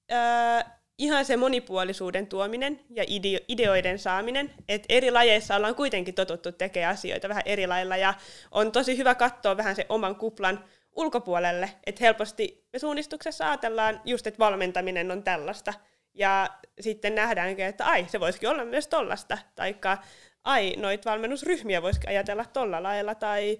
ää, 0.10 0.82
ihan 0.98 1.26
se 1.26 1.38
monipuolisuuden 1.38 2.28
tuominen 2.28 2.80
ja 2.90 3.04
ideoiden 3.48 4.00
saaminen, 4.00 4.54
että 4.68 4.86
eri 4.90 5.12
lajeissa 5.12 5.56
ollaan 5.56 5.76
kuitenkin 5.76 6.16
totuttu 6.16 6.52
tekemään 6.52 6.94
asioita 6.94 7.30
vähän 7.30 7.44
eri 7.46 7.68
lailla 7.68 7.98
ja 7.98 8.14
on 8.52 8.72
tosi 8.72 8.98
hyvä 8.98 9.16
katsoa 9.16 9.58
vähän 9.58 9.76
se 9.76 9.86
oman 9.90 10.16
kuplan 10.16 10.66
ulkopuolelle, 10.96 11.70
että 11.86 12.04
helposti 12.04 12.66
me 12.74 12.80
suunnistuksessa 12.80 13.48
ajatellaan 13.48 14.02
just, 14.06 14.28
että 14.28 14.40
valmentaminen 14.40 15.12
on 15.12 15.24
tällaista 15.24 15.74
ja 16.14 16.50
sitten 16.80 17.16
nähdäänkin, 17.16 17.66
että 17.66 17.86
ai, 17.86 18.06
se 18.10 18.20
voisikin 18.20 18.50
olla 18.50 18.66
myös 18.66 18.88
tollasta, 18.88 19.38
taikka 19.56 19.98
ai, 20.44 20.76
noit 20.78 21.06
valmennusryhmiä 21.06 21.82
voisikin 21.82 22.10
ajatella 22.10 22.46
tolla 22.46 22.84
lailla, 22.84 23.16
tai 23.16 23.58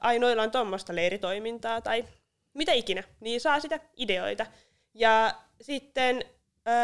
ai, 0.00 0.18
noilla 0.18 0.42
on 0.42 0.50
tuommoista 0.50 0.94
leiritoimintaa, 0.94 1.80
tai 1.80 2.04
mitä 2.54 2.72
ikinä, 2.72 3.02
niin 3.20 3.40
saa 3.40 3.60
sitä 3.60 3.80
ideoita. 3.96 4.46
Ja 4.94 5.34
sitten 5.60 6.24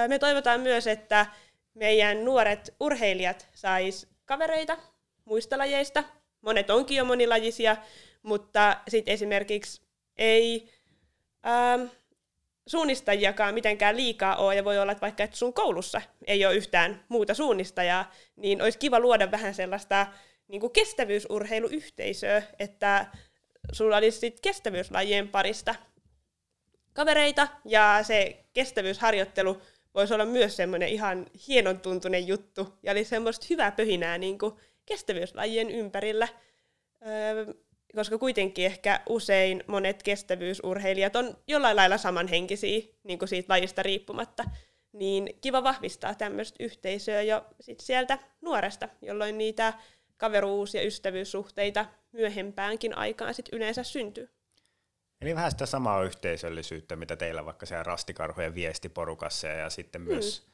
me 0.09 0.19
toivotaan 0.19 0.61
myös, 0.61 0.87
että 0.87 1.27
meidän 1.75 2.25
nuoret 2.25 2.75
urheilijat 2.81 3.49
sais 3.55 4.07
kavereita 4.25 4.77
muista 5.25 5.59
lajeista. 5.59 6.05
Monet 6.41 6.71
onkin 6.71 6.97
jo 6.97 7.05
monilajisia, 7.05 7.77
mutta 8.23 8.77
sitten 8.89 9.15
esimerkiksi 9.15 9.83
ei 10.17 10.71
ähm, 11.47 11.83
suunnistajiakaan 12.67 13.55
mitenkään 13.55 13.97
liikaa 13.97 14.37
ole, 14.37 14.55
ja 14.55 14.65
voi 14.65 14.79
olla, 14.79 14.93
että 14.93 15.03
vaikka 15.03 15.23
että 15.23 15.37
sun 15.37 15.55
koulussa 15.55 16.03
ei 16.27 16.47
ole 16.47 16.55
yhtään 16.55 17.05
muuta 17.09 17.35
suunnistajaa, 17.35 18.13
niin 18.37 18.63
olisi 18.63 18.79
kiva 18.79 19.01
luoda 19.01 19.31
vähän 19.31 19.55
sellaista 19.55 20.07
niin 20.49 20.61
kuin 20.61 20.73
kestävyysurheiluyhteisöä, 20.73 22.43
että 22.59 23.07
sulla 23.73 23.97
olisi 23.97 24.19
sit 24.19 24.41
kestävyyslajien 24.41 25.29
parista 25.29 25.75
kavereita, 26.93 27.49
ja 27.65 27.99
se 28.03 28.45
kestävyysharjoittelu 28.53 29.63
voisi 29.95 30.15
olla 30.15 30.25
myös 30.25 30.57
semmoinen 30.57 30.89
ihan 30.89 31.27
hienon 31.49 31.81
tuntunen 31.81 32.27
juttu, 32.27 32.79
ja 32.83 32.93
oli 32.93 33.05
semmoista 33.05 33.47
hyvää 33.51 33.73
pöhinää 33.73 34.19
niin 34.19 34.39
kuin 34.39 34.55
kestävyyslajien 34.87 35.71
ympärillä, 35.71 36.29
öö, 37.07 37.55
koska 37.95 38.19
kuitenkin 38.19 38.67
ehkä 38.67 39.01
usein 39.09 39.65
monet 39.67 40.03
kestävyysurheilijat 40.03 41.17
on 41.17 41.37
jollain 41.49 41.77
lailla 41.77 41.99
samanhenkisiä 41.99 42.81
niin 43.05 43.19
kuin 43.19 43.29
siitä 43.29 43.53
lajista 43.53 43.83
riippumatta, 43.83 44.45
niin 44.93 45.39
kiva 45.41 45.63
vahvistaa 45.63 46.15
tämmöistä 46.15 46.65
yhteisöä 46.65 47.23
jo 47.23 47.47
sit 47.61 47.81
sieltä 47.81 48.19
nuoresta, 48.41 48.89
jolloin 49.03 49.39
niitä 49.39 49.73
kaveruus- 50.17 50.75
ja 50.75 50.83
ystävyyssuhteita 50.83 51.87
myöhempäänkin 52.13 52.99
aikaan 52.99 53.35
sit 53.35 53.49
yleensä 53.53 53.83
syntyy. 53.83 54.29
Eli 55.21 55.35
vähän 55.35 55.51
sitä 55.51 55.67
samaa 55.67 56.05
yhteisöllisyyttä, 56.05 56.97
mitä 56.97 57.17
teillä 57.17 57.45
vaikka 57.45 57.67
siellä 57.67 57.83
rastikarhujen 57.83 58.55
viestiporukassa 58.55 59.47
ja 59.47 59.71
sitten 59.71 60.01
mm. 60.01 60.09
myös 60.09 60.47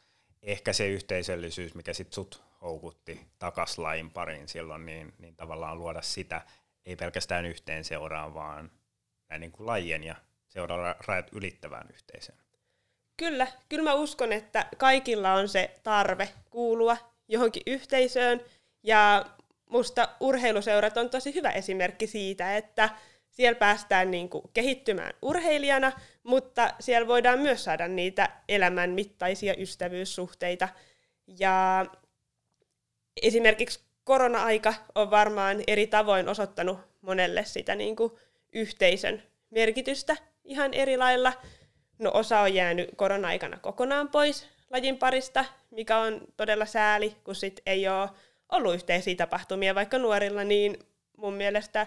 ehkä 0.42 0.72
se 0.72 0.88
yhteisöllisyys, 0.88 1.74
mikä 1.74 1.92
sitten 1.92 2.14
sut 2.14 2.42
houkutti 2.61 3.20
takas 3.38 3.79
lain 3.79 4.11
pariin 4.11 4.48
silloin, 4.48 4.87
niin, 4.87 5.12
niin 5.18 5.37
tavallaan 5.37 5.79
luoda 5.79 6.03
sitä 6.03 6.42
ei 6.87 6.97
pelkästään 6.97 7.47
yhteen 7.47 7.85
seuraan, 7.85 8.35
vaan 8.35 8.71
näin 9.29 9.40
niin 9.40 9.53
kuin 9.53 9.66
lajien 9.66 10.05
ja 10.05 10.16
rajat 11.07 11.29
ylittävään 11.33 11.88
yhteisöön. 11.93 12.38
Kyllä, 13.16 13.47
kyllä 13.69 13.85
mä 13.85 13.95
uskon, 13.95 14.33
että 14.33 14.66
kaikilla 14.79 15.33
on 15.35 15.49
se 15.49 15.81
tarve 15.83 16.29
kuulua 16.51 16.97
johonkin 17.29 17.62
yhteisöön, 17.66 18.40
ja 18.83 19.27
musta 19.71 20.09
urheiluseurat 20.21 20.97
on 20.97 21.11
tosi 21.11 21.35
hyvä 21.35 21.51
esimerkki 21.51 22.07
siitä, 22.07 22.57
että 22.57 22.90
siellä 23.31 23.59
päästään 23.59 24.11
niin 24.11 24.29
kuin 24.29 24.45
kehittymään 24.55 25.12
urheilijana, 25.23 25.93
mutta 26.23 26.75
siellä 26.81 27.09
voidaan 27.09 27.38
myös 27.38 27.64
saada 27.64 27.88
niitä 27.88 28.29
elämän 28.49 28.90
mittaisia 28.90 29.55
ystävyyssuhteita. 29.59 30.69
Ja 31.38 31.87
esimerkiksi 33.23 33.89
korona-aika 34.11 34.75
on 34.94 35.11
varmaan 35.11 35.62
eri 35.66 35.87
tavoin 35.87 36.29
osoittanut 36.29 36.79
monelle 37.01 37.44
sitä 37.44 37.75
niin 37.75 37.96
kuin 37.96 38.12
yhteisön 38.53 39.23
merkitystä 39.51 40.16
ihan 40.44 40.75
eri 40.75 40.96
lailla. 40.96 41.33
No 41.99 42.11
osa 42.14 42.40
on 42.40 42.55
jäänyt 42.55 42.90
korona-aikana 42.96 43.59
kokonaan 43.59 44.09
pois 44.09 44.46
lajin 44.70 44.99
parista, 44.99 45.44
mikä 45.70 45.99
on 45.99 46.20
todella 46.37 46.66
sääli, 46.66 47.16
kun 47.25 47.35
sit 47.35 47.61
ei 47.66 47.88
ole 47.88 48.09
ollut 48.53 48.75
yhteisiä 48.75 49.14
tapahtumia 49.14 49.75
vaikka 49.75 49.99
nuorilla, 49.99 50.44
niin 50.44 50.79
mun 51.16 51.35
mielestä 51.35 51.87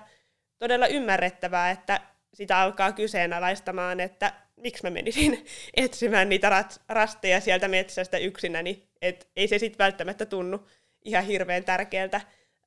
todella 0.59 0.87
ymmärrettävää, 0.87 1.71
että 1.71 2.01
sitä 2.33 2.59
alkaa 2.59 2.91
kyseenalaistamaan, 2.91 3.99
että 3.99 4.33
miksi 4.55 4.83
mä 4.83 4.89
menisin 4.89 5.45
etsimään 5.77 6.29
niitä 6.29 6.65
rasteja 6.89 7.39
sieltä 7.39 7.67
metsästä 7.67 8.17
yksinäni, 8.17 8.87
että 9.01 9.25
ei 9.35 9.47
se 9.47 9.59
sitten 9.59 9.83
välttämättä 9.85 10.25
tunnu 10.25 10.67
ihan 11.05 11.23
hirveän 11.23 11.63
tärkeältä. 11.63 12.21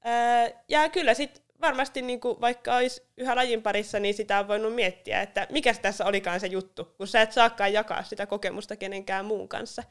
Öö, 0.07 0.57
ja 0.69 0.89
kyllä 0.89 1.15
sitten 1.15 1.43
varmasti 1.61 2.03
niin 2.03 2.21
kuin, 2.21 2.41
vaikka 2.41 2.77
olisi 2.77 3.03
yhä 3.17 3.37
lajin 3.37 3.63
parissa, 3.63 4.01
niin 4.01 4.15
sitä 4.15 4.39
on 4.39 4.49
voinut 4.49 4.75
miettiä, 4.75 5.23
että 5.23 5.47
mikä 5.51 5.75
tässä 5.75 6.05
olikaan 6.05 6.41
se 6.41 6.47
juttu, 6.47 6.85
kun 6.85 7.07
sä 7.07 7.23
et 7.23 7.33
saakaan 7.33 7.73
jakaa 7.73 8.03
sitä 8.03 8.27
kokemusta 8.27 8.77
kenenkään 8.77 9.25
muun 9.25 9.49
kanssa. 9.49 9.83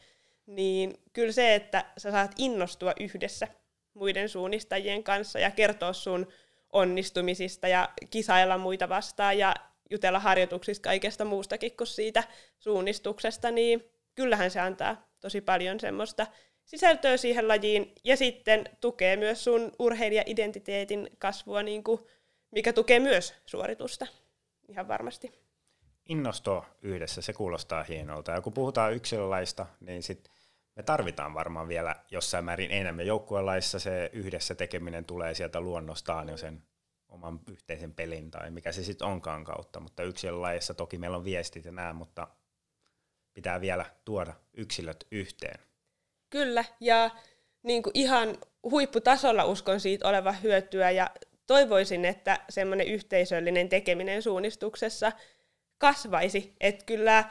Niin 0.46 0.94
kyllä 1.14 1.32
se, 1.32 1.56
että 1.56 1.86
sä 1.98 2.12
saat 2.12 2.32
innostua 2.38 2.94
yhdessä 3.00 3.48
muiden 3.94 4.30
suunnistajien 4.30 5.04
kanssa 5.04 5.40
ja 5.40 5.52
kertoa 5.52 5.94
sun 5.94 6.28
onnistumisista 6.74 7.68
ja 7.68 7.90
kisailla 8.10 8.58
muita 8.58 8.90
vastaan 8.90 9.38
ja 9.38 9.56
jutella 9.90 10.20
harjoituksista 10.20 10.84
kaikesta 10.84 11.26
muustakin 11.26 11.78
kuin 11.78 11.88
siitä 11.88 12.24
suunnistuksesta, 12.60 13.52
niin 13.52 13.84
kyllähän 14.16 14.52
se 14.52 14.60
antaa 14.60 15.08
tosi 15.20 15.42
paljon 15.42 15.80
semmoista 15.80 16.28
sisältöä 16.66 17.18
siihen 17.18 17.48
lajiin 17.48 17.96
ja 18.04 18.18
sitten 18.18 18.70
tukee 18.82 19.18
myös 19.18 19.44
sun 19.44 19.72
urheilija-identiteetin 19.80 21.10
kasvua, 21.18 21.64
niin 21.64 21.84
kuin, 21.84 22.02
mikä 22.52 22.74
tukee 22.74 23.00
myös 23.00 23.34
suoritusta 23.46 24.08
ihan 24.68 24.88
varmasti. 24.88 25.32
Innosto 26.06 26.66
yhdessä, 26.82 27.22
se 27.22 27.34
kuulostaa 27.34 27.84
hienolta. 27.84 28.32
Ja 28.32 28.42
kun 28.42 28.54
puhutaan 28.54 28.94
yksilölaista, 28.94 29.66
niin 29.80 30.04
sit 30.04 30.32
me 30.76 30.84
tarvitaan 30.84 31.34
varmaan 31.34 31.68
vielä 31.68 31.96
jossain 32.12 32.46
määrin 32.46 32.72
enemmän. 32.72 33.08
Joukkuelaissa 33.08 33.80
se 33.80 34.10
yhdessä 34.14 34.56
tekeminen 34.56 35.06
tulee 35.06 35.34
sieltä 35.34 35.62
luonnostaan 35.62 36.30
jo 36.30 36.38
sen 36.38 36.64
oman 37.08 37.40
yhteisen 37.52 37.94
pelin 37.94 38.32
tai 38.32 38.52
mikä 38.52 38.72
se 38.72 38.84
sitten 38.84 39.08
onkaan 39.08 39.44
kautta, 39.44 39.80
mutta 39.80 40.04
yksilölajissa 40.04 40.74
toki 40.74 40.98
meillä 40.98 41.18
on 41.18 41.24
viestit 41.24 41.66
ja 41.66 41.72
nämä, 41.72 41.94
mutta 41.94 42.28
pitää 43.34 43.62
vielä 43.62 43.86
tuoda 44.06 44.34
yksilöt 44.54 45.08
yhteen. 45.12 45.60
Kyllä, 46.36 46.66
ja 46.80 47.10
niin 47.64 47.84
kuin 47.84 47.92
ihan 47.94 48.38
huipputasolla 48.64 49.46
uskon 49.46 49.80
siitä 49.80 50.08
olevan 50.08 50.44
hyötyä, 50.44 50.92
ja 50.92 51.10
toivoisin, 51.48 52.06
että 52.06 52.40
semmoinen 52.50 52.88
yhteisöllinen 52.88 53.70
tekeminen 53.70 54.22
suunnistuksessa 54.22 55.12
kasvaisi. 55.78 56.54
Että 56.60 56.86
kyllä 56.86 57.24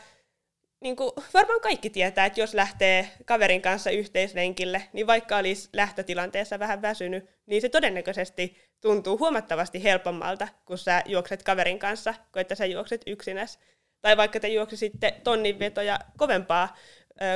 niin 0.80 0.96
kuin 0.96 1.10
varmaan 1.34 1.60
kaikki 1.60 1.90
tietää, 1.90 2.26
että 2.26 2.40
jos 2.40 2.54
lähtee 2.54 3.10
kaverin 3.24 3.62
kanssa 3.62 3.90
yhteislenkille, 3.90 4.82
niin 4.92 5.06
vaikka 5.06 5.36
olisi 5.36 5.68
lähtötilanteessa 5.72 6.58
vähän 6.58 6.82
väsynyt, 6.82 7.24
niin 7.46 7.62
se 7.62 7.68
todennäköisesti 7.68 8.56
tuntuu 8.80 9.18
huomattavasti 9.18 9.82
helpommalta, 9.82 10.48
kun 10.64 10.78
sä 10.78 11.02
juokset 11.06 11.42
kaverin 11.42 11.78
kanssa, 11.78 12.14
kuin 12.32 12.40
että 12.40 12.54
sä 12.54 12.66
juokset 12.66 13.02
yksinäs. 13.06 13.58
Tai 14.00 14.16
vaikka 14.16 14.40
te 14.40 14.48
juoksisitte 14.48 15.14
tonnin 15.24 15.58
vetoja 15.58 15.98
kovempaa, 16.16 16.76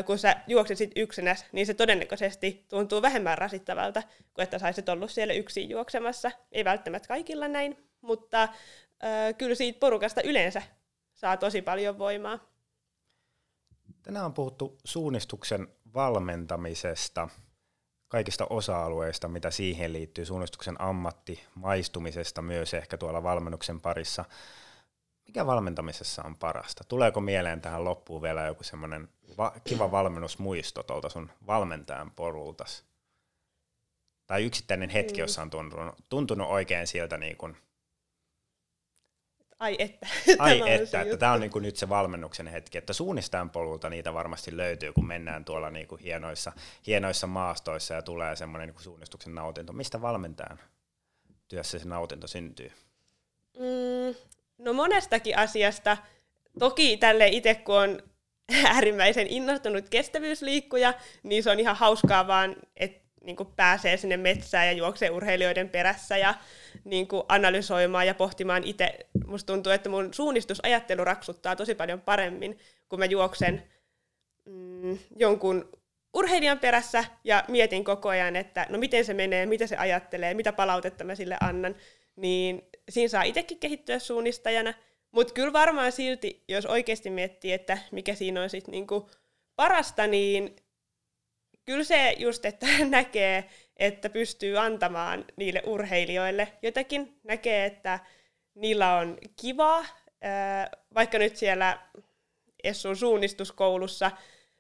kun 0.06 0.18
sä 0.18 0.36
juoksisit 0.46 0.90
yksinäs, 0.96 1.44
niin 1.52 1.66
se 1.66 1.74
todennäköisesti 1.74 2.66
tuntuu 2.68 3.02
vähemmän 3.02 3.38
rasittavalta, 3.38 4.02
kuin 4.34 4.42
että 4.42 4.58
saisit 4.58 4.88
ollut 4.88 5.10
siellä 5.10 5.34
yksin 5.34 5.70
juoksemassa. 5.70 6.30
Ei 6.52 6.64
välttämättä 6.64 7.08
kaikilla 7.08 7.48
näin, 7.48 7.88
mutta 8.00 8.48
kyllä 9.38 9.54
siitä 9.54 9.78
porukasta 9.78 10.22
yleensä 10.22 10.62
saa 11.14 11.36
tosi 11.36 11.62
paljon 11.62 11.98
voimaa. 11.98 12.38
Tänään 14.02 14.26
on 14.26 14.34
puhuttu 14.34 14.78
suunnistuksen 14.84 15.68
valmentamisesta, 15.94 17.28
kaikista 18.08 18.46
osa-alueista, 18.50 19.28
mitä 19.28 19.50
siihen 19.50 19.92
liittyy, 19.92 20.24
suunnistuksen 20.24 20.80
ammatti, 20.80 21.44
maistumisesta 21.54 22.42
myös 22.42 22.74
ehkä 22.74 22.98
tuolla 22.98 23.22
valmennuksen 23.22 23.80
parissa. 23.80 24.24
Mikä 25.26 25.46
valmentamisessa 25.46 26.22
on 26.22 26.36
parasta? 26.36 26.84
Tuleeko 26.84 27.20
mieleen 27.20 27.60
tähän 27.60 27.84
loppuun 27.84 28.22
vielä 28.22 28.46
joku 28.46 28.64
semmoinen 28.64 29.08
va- 29.36 29.54
kiva 29.64 29.90
valmennusmuisto 29.90 30.82
tuolta 30.82 31.08
sun 31.08 31.30
valmentajan 31.46 32.10
porultas? 32.10 32.84
Tai 34.26 34.44
yksittäinen 34.44 34.90
hetki, 34.90 35.14
mm. 35.14 35.20
jossa 35.20 35.42
on 35.42 35.50
tuntunut, 35.50 35.94
tuntunut 36.08 36.48
oikein 36.48 36.86
sieltä 36.86 37.18
niin 37.18 37.36
kuin 37.36 37.56
ai 39.58 39.76
että. 39.78 40.06
Ai 40.38 40.70
että, 40.70 41.00
että 41.00 41.16
tämä 41.16 41.32
on 41.32 41.40
niinku 41.40 41.58
nyt 41.58 41.76
se 41.76 41.88
valmennuksen 41.88 42.46
hetki, 42.46 42.78
että 42.78 42.92
suunnistaan 42.92 43.50
polulta 43.50 43.90
niitä 43.90 44.14
varmasti 44.14 44.56
löytyy, 44.56 44.92
kun 44.92 45.06
mennään 45.06 45.44
tuolla 45.44 45.70
niinku 45.70 45.96
hienoissa, 45.96 46.52
hienoissa 46.86 47.26
maastoissa 47.26 47.94
ja 47.94 48.02
tulee 48.02 48.36
semmoinen 48.36 48.68
niinku 48.68 48.82
suunnistuksen 48.82 49.34
nautinto. 49.34 49.72
Mistä 49.72 50.02
valmentajan 50.02 50.58
työssä 51.48 51.78
se 51.78 51.88
nautinto 51.88 52.26
syntyy? 52.26 52.72
Mm, 53.58 54.14
no 54.58 54.72
monestakin 54.72 55.38
asiasta. 55.38 55.96
Toki 56.58 56.96
tälle 56.96 57.28
itse, 57.28 57.54
kun 57.54 57.76
on 57.76 58.02
äärimmäisen 58.74 59.26
innostunut 59.26 59.88
kestävyysliikkuja, 59.88 60.94
niin 61.22 61.42
se 61.42 61.50
on 61.50 61.61
ihan 61.61 61.76
hauskaa 61.76 62.26
vaan, 62.26 62.56
että 62.76 63.08
niin 63.22 63.37
kuin 63.37 63.48
pääsee 63.56 63.96
sinne 63.96 64.16
metsään 64.16 64.66
ja 64.66 64.72
juoksee 64.72 65.11
urheilijoiden 65.11 65.68
perässä 65.68 66.16
ja 66.16 66.34
niin 66.84 67.08
kuin 67.08 67.22
analysoimaan 67.28 68.06
ja 68.06 68.14
pohtimaan 68.14 68.64
itse. 68.64 68.98
Musta 69.26 69.52
tuntuu, 69.52 69.72
että 69.72 69.88
mun 69.88 70.14
suunnistusajattelu 70.14 71.04
raksuttaa 71.04 71.56
tosi 71.56 71.74
paljon 71.74 72.00
paremmin, 72.00 72.58
kun 72.88 72.98
mä 72.98 73.04
juoksen 73.04 73.62
mm, 74.44 74.98
jonkun 75.16 75.68
urheilijan 76.14 76.58
perässä 76.58 77.04
ja 77.24 77.44
mietin 77.48 77.84
koko 77.84 78.08
ajan, 78.08 78.37
että 78.37 78.66
no 78.68 78.78
miten 78.78 79.04
se 79.04 79.14
menee, 79.14 79.46
mitä 79.46 79.66
se 79.66 79.76
ajattelee, 79.76 80.34
mitä 80.34 80.52
palautetta 80.52 81.04
mä 81.04 81.14
sille 81.14 81.37
annan, 81.40 81.76
niin 82.16 82.62
siinä 82.88 83.08
saa 83.08 83.22
itsekin 83.22 83.58
kehittyä 83.58 83.98
suunnistajana. 83.98 84.74
Mutta 85.11 85.35
kyllä 85.35 85.53
varmaan 85.53 85.92
silti, 85.92 86.44
jos 86.49 86.66
oikeasti 86.66 87.11
miettii, 87.11 87.53
että 87.53 87.79
mikä 87.90 88.14
siinä 88.14 88.42
on 88.42 88.51
sitten 88.51 88.73
niinku 88.73 89.11
parasta, 89.57 90.07
niin 90.07 90.57
kyllä 91.64 91.85
se 91.85 92.14
just, 92.18 92.44
että 92.44 92.66
näkee, 92.88 93.44
että 93.77 94.11
pystyy 94.11 94.59
antamaan 94.59 95.25
niille 95.37 95.62
urheilijoille 95.66 96.53
jotakin, 96.62 97.21
näkee, 97.25 97.66
että 97.66 97.99
niillä 98.55 98.97
on 98.97 99.18
kivaa, 99.37 99.85
vaikka 100.94 101.18
nyt 101.18 101.37
siellä 101.37 101.79
Essun 102.65 102.96
suunnistuskoulussa, 102.96 104.11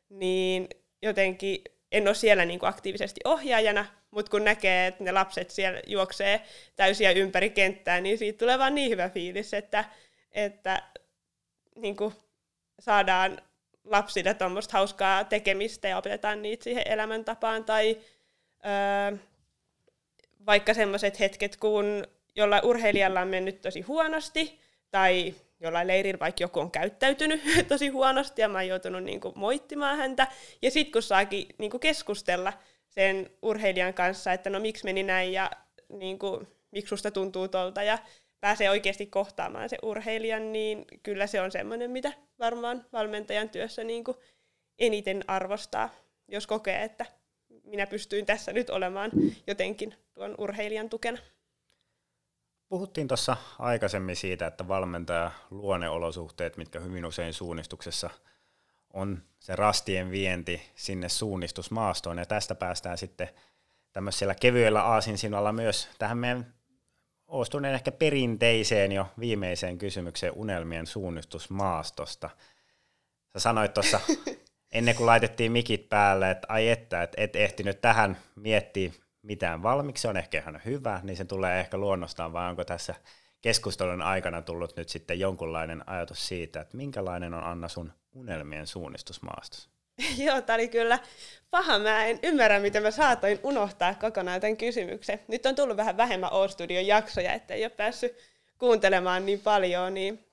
niin 0.08 0.68
jotenkin 1.02 1.62
en 1.92 2.08
ole 2.08 2.14
siellä 2.14 2.44
niin 2.44 2.58
aktiivisesti 2.62 3.20
ohjaajana, 3.24 3.86
mutta 4.10 4.30
kun 4.30 4.44
näkee, 4.44 4.86
että 4.86 5.04
ne 5.04 5.12
lapset 5.12 5.50
siellä 5.50 5.80
juoksee 5.86 6.40
täysiä 6.76 7.10
ympäri 7.10 7.50
kenttää, 7.50 8.00
niin 8.00 8.18
siitä 8.18 8.38
tulee 8.38 8.58
vaan 8.58 8.74
niin 8.74 8.90
hyvä 8.90 9.08
fiilis, 9.08 9.54
että, 9.54 9.84
että 10.32 10.82
niin 11.76 11.96
kuin 11.96 12.14
saadaan 12.80 13.42
lapsille 13.84 14.34
tuommoista 14.34 14.72
hauskaa 14.72 15.24
tekemistä 15.24 15.88
ja 15.88 15.98
opetetaan 15.98 16.42
niitä 16.42 16.64
siihen 16.64 16.88
elämäntapaan. 16.88 17.64
Tai 17.64 17.96
öö, 18.66 19.18
vaikka 20.46 20.74
semmoiset 20.74 21.20
hetket, 21.20 21.56
kun 21.56 22.06
jollain 22.36 22.64
urheilijalla 22.64 23.20
on 23.20 23.28
mennyt 23.28 23.60
tosi 23.60 23.80
huonosti, 23.80 24.60
tai 24.90 25.34
jollain 25.60 25.86
leirillä 25.86 26.20
vaikka 26.20 26.44
joku 26.44 26.60
on 26.60 26.70
käyttäytynyt 26.70 27.42
tosi 27.68 27.88
huonosti 27.88 28.42
ja 28.42 28.48
mä 28.48 28.58
oon 28.58 28.68
joutunut 28.68 29.04
niinku 29.04 29.32
moittimaan 29.36 29.96
häntä. 29.96 30.26
Ja 30.62 30.70
sitten 30.70 30.92
kun 30.92 31.02
saakin 31.02 31.46
niinku 31.58 31.78
keskustella 31.78 32.52
sen 32.88 33.30
urheilijan 33.42 33.94
kanssa, 33.94 34.32
että 34.32 34.50
no 34.50 34.60
miksi 34.60 34.84
meni 34.84 35.02
näin 35.02 35.32
ja 35.32 35.50
niinku, 35.88 36.42
miksi 36.70 36.88
susta 36.88 37.10
tuntuu 37.10 37.48
tolta 37.48 37.82
ja 37.82 37.98
pääsee 38.40 38.70
oikeasti 38.70 39.06
kohtaamaan 39.06 39.68
se 39.68 39.78
urheilijan, 39.82 40.52
niin 40.52 40.84
kyllä 41.02 41.26
se 41.26 41.40
on 41.40 41.52
semmoinen, 41.52 41.90
mitä 41.90 42.12
varmaan 42.38 42.86
valmentajan 42.92 43.48
työssä 43.48 43.84
niin 43.84 44.04
kuin 44.04 44.16
eniten 44.78 45.24
arvostaa, 45.26 45.90
jos 46.28 46.46
kokee, 46.46 46.82
että 46.82 47.06
minä 47.64 47.86
pystyin 47.86 48.26
tässä 48.26 48.52
nyt 48.52 48.70
olemaan 48.70 49.10
jotenkin 49.46 49.94
tuon 50.14 50.34
urheilijan 50.38 50.90
tukena. 50.90 51.18
Puhuttiin 52.68 53.08
tuossa 53.08 53.36
aikaisemmin 53.58 54.16
siitä, 54.16 54.46
että 54.46 54.68
valmentaja 54.68 55.30
luonneolosuhteet, 55.50 56.56
mitkä 56.56 56.80
hyvin 56.80 57.06
usein 57.06 57.34
suunnistuksessa 57.34 58.10
on 58.92 59.22
se 59.38 59.56
rastien 59.56 60.10
vienti 60.10 60.62
sinne 60.74 61.08
suunnistusmaastoon, 61.08 62.18
ja 62.18 62.26
tästä 62.26 62.54
päästään 62.54 62.98
sitten 62.98 63.28
tämmöisellä 63.92 64.34
kevyellä 64.34 64.82
aasinsinalla 64.82 65.52
myös 65.52 65.88
tähän 65.98 66.18
meidän 66.18 66.54
Oostuneen 67.28 67.74
ehkä 67.74 67.92
perinteiseen 67.92 68.92
jo 68.92 69.06
viimeiseen 69.20 69.78
kysymykseen 69.78 70.32
unelmien 70.36 70.86
suunnistusmaastosta. 70.86 72.30
Sä 73.32 73.40
sanoit 73.40 73.74
tuossa 73.74 74.00
ennen 74.72 74.94
kuin 74.94 75.06
laitettiin 75.06 75.52
mikit 75.52 75.88
päälle, 75.88 76.30
että 76.30 76.46
ai 76.50 76.68
että, 76.68 77.02
et 77.02 77.12
et 77.16 77.36
ehtinyt 77.36 77.80
tähän 77.80 78.16
miettiä 78.34 78.92
mitään 79.22 79.62
valmiiksi, 79.62 80.02
se 80.02 80.08
on 80.08 80.16
ehkä 80.16 80.38
ihan 80.38 80.60
hyvä, 80.64 81.00
niin 81.02 81.16
se 81.16 81.24
tulee 81.24 81.60
ehkä 81.60 81.78
luonnostaan, 81.78 82.32
vai 82.32 82.50
onko 82.50 82.64
tässä 82.64 82.94
keskustelun 83.40 84.02
aikana 84.02 84.42
tullut 84.42 84.76
nyt 84.76 84.88
sitten 84.88 85.20
jonkunlainen 85.20 85.88
ajatus 85.88 86.28
siitä, 86.28 86.60
että 86.60 86.76
minkälainen 86.76 87.34
on 87.34 87.44
Anna 87.44 87.68
sun 87.68 87.92
unelmien 88.12 88.66
suunnistusmaastos? 88.66 89.77
Joo, 90.24 90.42
tämä 90.42 90.54
oli 90.54 90.68
kyllä 90.68 90.98
paha. 91.50 91.78
Mä 91.78 92.06
en 92.06 92.18
ymmärrä, 92.22 92.60
miten 92.60 92.82
mä 92.82 92.90
saatoin 92.90 93.40
unohtaa 93.42 93.94
kokonaan 93.94 94.40
tämän 94.40 94.56
kysymyksen. 94.56 95.20
Nyt 95.28 95.46
on 95.46 95.54
tullut 95.54 95.76
vähän 95.76 95.96
vähemmän 95.96 96.32
O-studion 96.32 96.86
jaksoja, 96.86 97.32
että 97.32 97.54
ei 97.54 97.64
ole 97.64 97.70
päässyt 97.70 98.16
kuuntelemaan 98.58 99.26
niin 99.26 99.40
paljon, 99.40 99.94
niin 99.94 100.24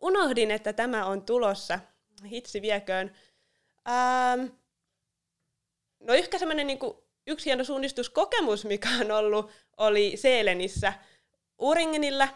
unohdin, 0.00 0.50
että 0.50 0.72
tämä 0.72 1.06
on 1.06 1.22
tulossa. 1.22 1.80
Hitsi 2.24 2.62
vieköön. 2.62 3.16
Ähm, 3.88 4.46
no 6.00 6.14
ehkä 6.14 6.38
semmoinen 6.38 6.66
niin 6.66 6.78
yksi 7.26 7.46
hieno 7.46 7.64
suunnistuskokemus, 7.64 8.64
mikä 8.64 8.88
on 9.00 9.10
ollut, 9.10 9.50
oli 9.76 10.16
Seelenissä 10.16 10.92
Uringenillä. 11.58 12.28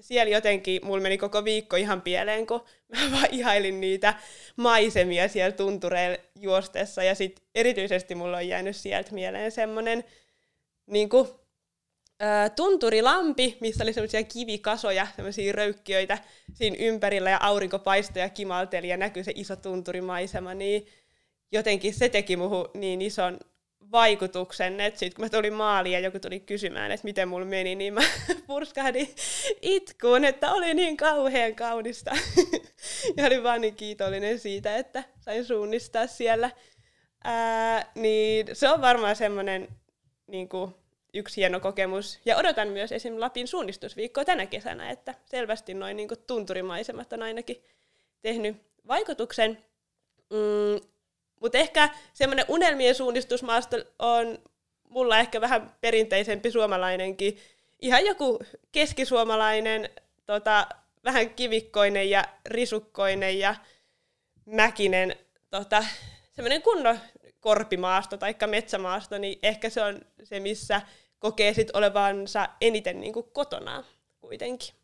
Siellä 0.00 0.32
jotenkin, 0.32 0.80
mulla 0.84 1.02
meni 1.02 1.18
koko 1.18 1.44
viikko 1.44 1.76
ihan 1.76 2.02
pieleen, 2.02 2.46
kun 2.46 2.64
mä 2.88 3.10
vaan 3.12 3.28
ihailin 3.30 3.80
niitä 3.80 4.14
maisemia 4.56 5.28
siellä 5.28 5.56
tuntureilla 5.56 6.18
juostessa. 6.34 7.02
Ja 7.02 7.14
sitten 7.14 7.44
erityisesti 7.54 8.14
mulla 8.14 8.36
on 8.36 8.48
jäänyt 8.48 8.76
sieltä 8.76 9.14
mieleen 9.14 9.52
semmoinen 9.52 10.04
niin 10.86 11.08
kuin, 11.08 11.28
tunturilampi, 12.56 13.56
missä 13.60 13.84
oli 13.84 13.92
semmoisia 13.92 14.22
kivikasoja, 14.22 15.06
semmoisia 15.16 15.52
röykkiöitä 15.52 16.18
siinä 16.54 16.76
ympärillä 16.78 17.30
ja 17.30 17.38
aurinko 17.40 17.78
paistoi 17.78 18.22
ja 18.22 18.28
kimalteli 18.28 18.88
ja 18.88 18.96
näkyi 18.96 19.24
se 19.24 19.32
iso 19.34 19.56
tunturimaisema, 19.56 20.54
niin 20.54 20.86
jotenkin 21.52 21.94
se 21.94 22.08
teki 22.08 22.36
muhun 22.36 22.70
niin 22.74 23.02
ison 23.02 23.38
vaikutuksen, 23.92 24.80
että 24.80 25.00
sitten 25.00 25.16
kun 25.16 25.24
mä 25.24 25.28
tulin 25.28 25.52
maaliin 25.52 25.92
ja 25.92 26.00
joku 26.00 26.18
tuli 26.18 26.40
kysymään, 26.40 26.92
että 26.92 27.04
miten 27.04 27.28
mulla 27.28 27.46
meni, 27.46 27.74
niin 27.74 27.94
mä 27.94 28.00
purskahdin 28.46 29.14
itkuun, 29.62 30.24
että 30.24 30.52
oli 30.52 30.74
niin 30.74 30.96
kauhean 30.96 31.54
kaunista. 31.54 32.10
ja 33.16 33.26
olin 33.26 33.42
vaan 33.42 33.60
niin 33.60 33.74
kiitollinen 33.74 34.38
siitä, 34.38 34.76
että 34.76 35.04
sain 35.20 35.44
suunnistaa 35.44 36.06
siellä. 36.06 36.50
Ää, 37.24 37.92
niin 37.94 38.46
se 38.52 38.68
on 38.68 38.80
varmaan 38.80 39.16
semmoinen 39.16 39.68
niin 40.26 40.48
yksi 41.14 41.36
hieno 41.36 41.60
kokemus. 41.60 42.20
Ja 42.24 42.36
odotan 42.36 42.68
myös 42.68 42.92
esim. 42.92 43.20
Lapin 43.20 43.48
suunnistusviikkoa 43.48 44.24
tänä 44.24 44.46
kesänä, 44.46 44.90
että 44.90 45.14
selvästi 45.26 45.74
noin 45.74 45.96
niin 45.96 46.08
tunturimaisemat 46.26 47.12
on 47.12 47.22
ainakin 47.22 47.64
tehnyt 48.22 48.56
vaikutuksen. 48.88 49.58
Mm, 50.30 50.89
mutta 51.40 51.58
ehkä 51.58 51.88
semmoinen 52.12 52.44
unelmien 52.48 52.94
suunnistusmaasto 52.94 53.76
on 53.98 54.38
mulla 54.88 55.18
ehkä 55.18 55.40
vähän 55.40 55.72
perinteisempi 55.80 56.50
suomalainenkin. 56.50 57.38
Ihan 57.80 58.06
joku 58.06 58.38
keskisuomalainen, 58.72 59.90
tota, 60.26 60.66
vähän 61.04 61.30
kivikkoinen 61.30 62.10
ja 62.10 62.24
risukkoinen 62.46 63.38
ja 63.38 63.54
mäkinen 64.46 65.16
tota, 65.50 65.84
semmoinen 66.32 66.62
kunnon 66.62 66.98
korpimaasto 67.40 68.16
tai 68.16 68.34
metsämaasto, 68.46 69.18
niin 69.18 69.38
ehkä 69.42 69.70
se 69.70 69.82
on 69.82 70.00
se, 70.24 70.40
missä 70.40 70.82
kokee 71.18 71.54
sit 71.54 71.70
olevansa 71.72 72.48
eniten 72.60 73.00
niin 73.00 73.12
kuin 73.12 73.26
kotona 73.32 73.84
kuitenkin. 74.20 74.74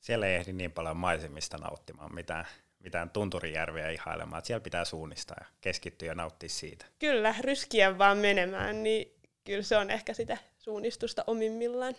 Siellä 0.00 0.26
ei 0.26 0.34
ehdi 0.34 0.52
niin 0.52 0.72
paljon 0.72 0.96
maisemista 0.96 1.58
nauttimaan 1.58 2.14
mitään 2.14 2.46
mitään 2.84 3.10
tunturijärveä 3.10 3.90
ihailemaan, 3.90 4.38
että 4.38 4.46
siellä 4.46 4.60
pitää 4.60 4.84
suunnistaa 4.84 5.36
ja 5.40 5.46
keskittyä 5.60 6.08
ja 6.08 6.14
nauttia 6.14 6.48
siitä. 6.48 6.86
Kyllä, 6.98 7.34
ryskiä 7.40 7.98
vaan 7.98 8.18
menemään, 8.18 8.82
niin 8.82 9.20
kyllä 9.44 9.62
se 9.62 9.76
on 9.76 9.90
ehkä 9.90 10.14
sitä 10.14 10.38
suunnistusta 10.58 11.24
omimmillaan. 11.26 11.94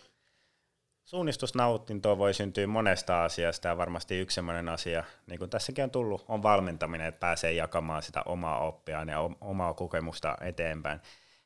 Suunnistusnautintoa 1.04 2.18
voi 2.18 2.34
syntyä 2.34 2.66
monesta 2.66 3.24
asiasta 3.24 3.68
ja 3.68 3.76
varmasti 3.76 4.18
yksi 4.18 4.34
sellainen 4.34 4.68
asia, 4.68 5.04
niin 5.26 5.38
kuin 5.38 5.50
tässäkin 5.50 5.84
on 5.84 5.90
tullut, 5.90 6.24
on 6.28 6.42
valmentaminen, 6.42 7.06
että 7.06 7.20
pääsee 7.20 7.52
jakamaan 7.52 8.02
sitä 8.02 8.22
omaa 8.26 8.58
oppiaan 8.66 9.08
ja 9.08 9.20
omaa 9.40 9.74
kokemusta 9.74 10.36
eteenpäin. 10.40 11.00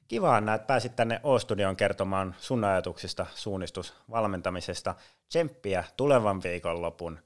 Kiva 0.08 0.36
Anna, 0.36 0.54
että 0.54 0.66
pääsit 0.66 0.96
tänne 0.96 1.20
O-studioon 1.22 1.76
kertomaan 1.76 2.34
sun 2.38 2.64
ajatuksista 2.64 3.26
suunnistusvalmentamisesta. 3.34 4.94
Tsemppiä 5.28 5.84
tulevan 5.96 6.42
viikonlopun 6.42 7.18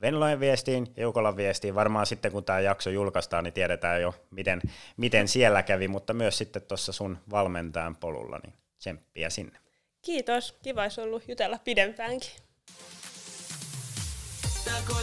Venlojen 0.00 0.40
viestiin 0.40 0.86
ja 0.96 1.02
Jukolan 1.02 1.36
viestiin. 1.36 1.74
Varmaan 1.74 2.06
sitten 2.06 2.32
kun 2.32 2.44
tämä 2.44 2.60
jakso 2.60 2.90
julkaistaan, 2.90 3.44
niin 3.44 3.54
tiedetään 3.54 4.02
jo, 4.02 4.14
miten, 4.30 4.60
miten 4.96 5.28
siellä 5.28 5.62
kävi, 5.62 5.88
mutta 5.88 6.14
myös 6.14 6.38
sitten 6.38 6.62
tuossa 6.62 6.92
sun 6.92 7.18
valmentajan 7.30 7.96
polulla, 7.96 8.38
niin 8.42 8.54
tsemppiä 8.78 9.30
sinne. 9.30 9.58
Kiitos, 10.02 10.58
kiva 10.62 10.82
olisi 10.82 11.00
ollut 11.00 11.28
jutella 11.28 11.58
pidempäänkin. 11.64 12.30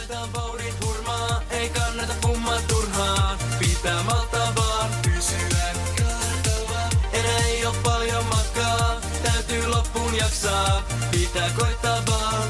Tää 0.08 0.28
vauhdin 0.34 0.74
hurmaa, 0.84 1.42
ei 1.50 1.68
kannata 1.68 2.14
pummaa 2.22 2.60
turhaan. 2.68 3.38
Pitää 3.58 4.02
maltaa 4.02 4.52
vaan 4.56 4.90
pysyä 5.02 5.72
kartalla. 5.98 6.80
Enää 7.12 7.38
ei 7.46 7.66
oo 7.66 7.74
paljon 7.82 8.24
matkaa, 8.24 9.00
täytyy 9.22 9.66
loppuun 9.66 10.16
jaksaa. 10.16 10.82
Pitää 11.10 11.50
koittaa 11.58 12.02
vaan 12.06 12.48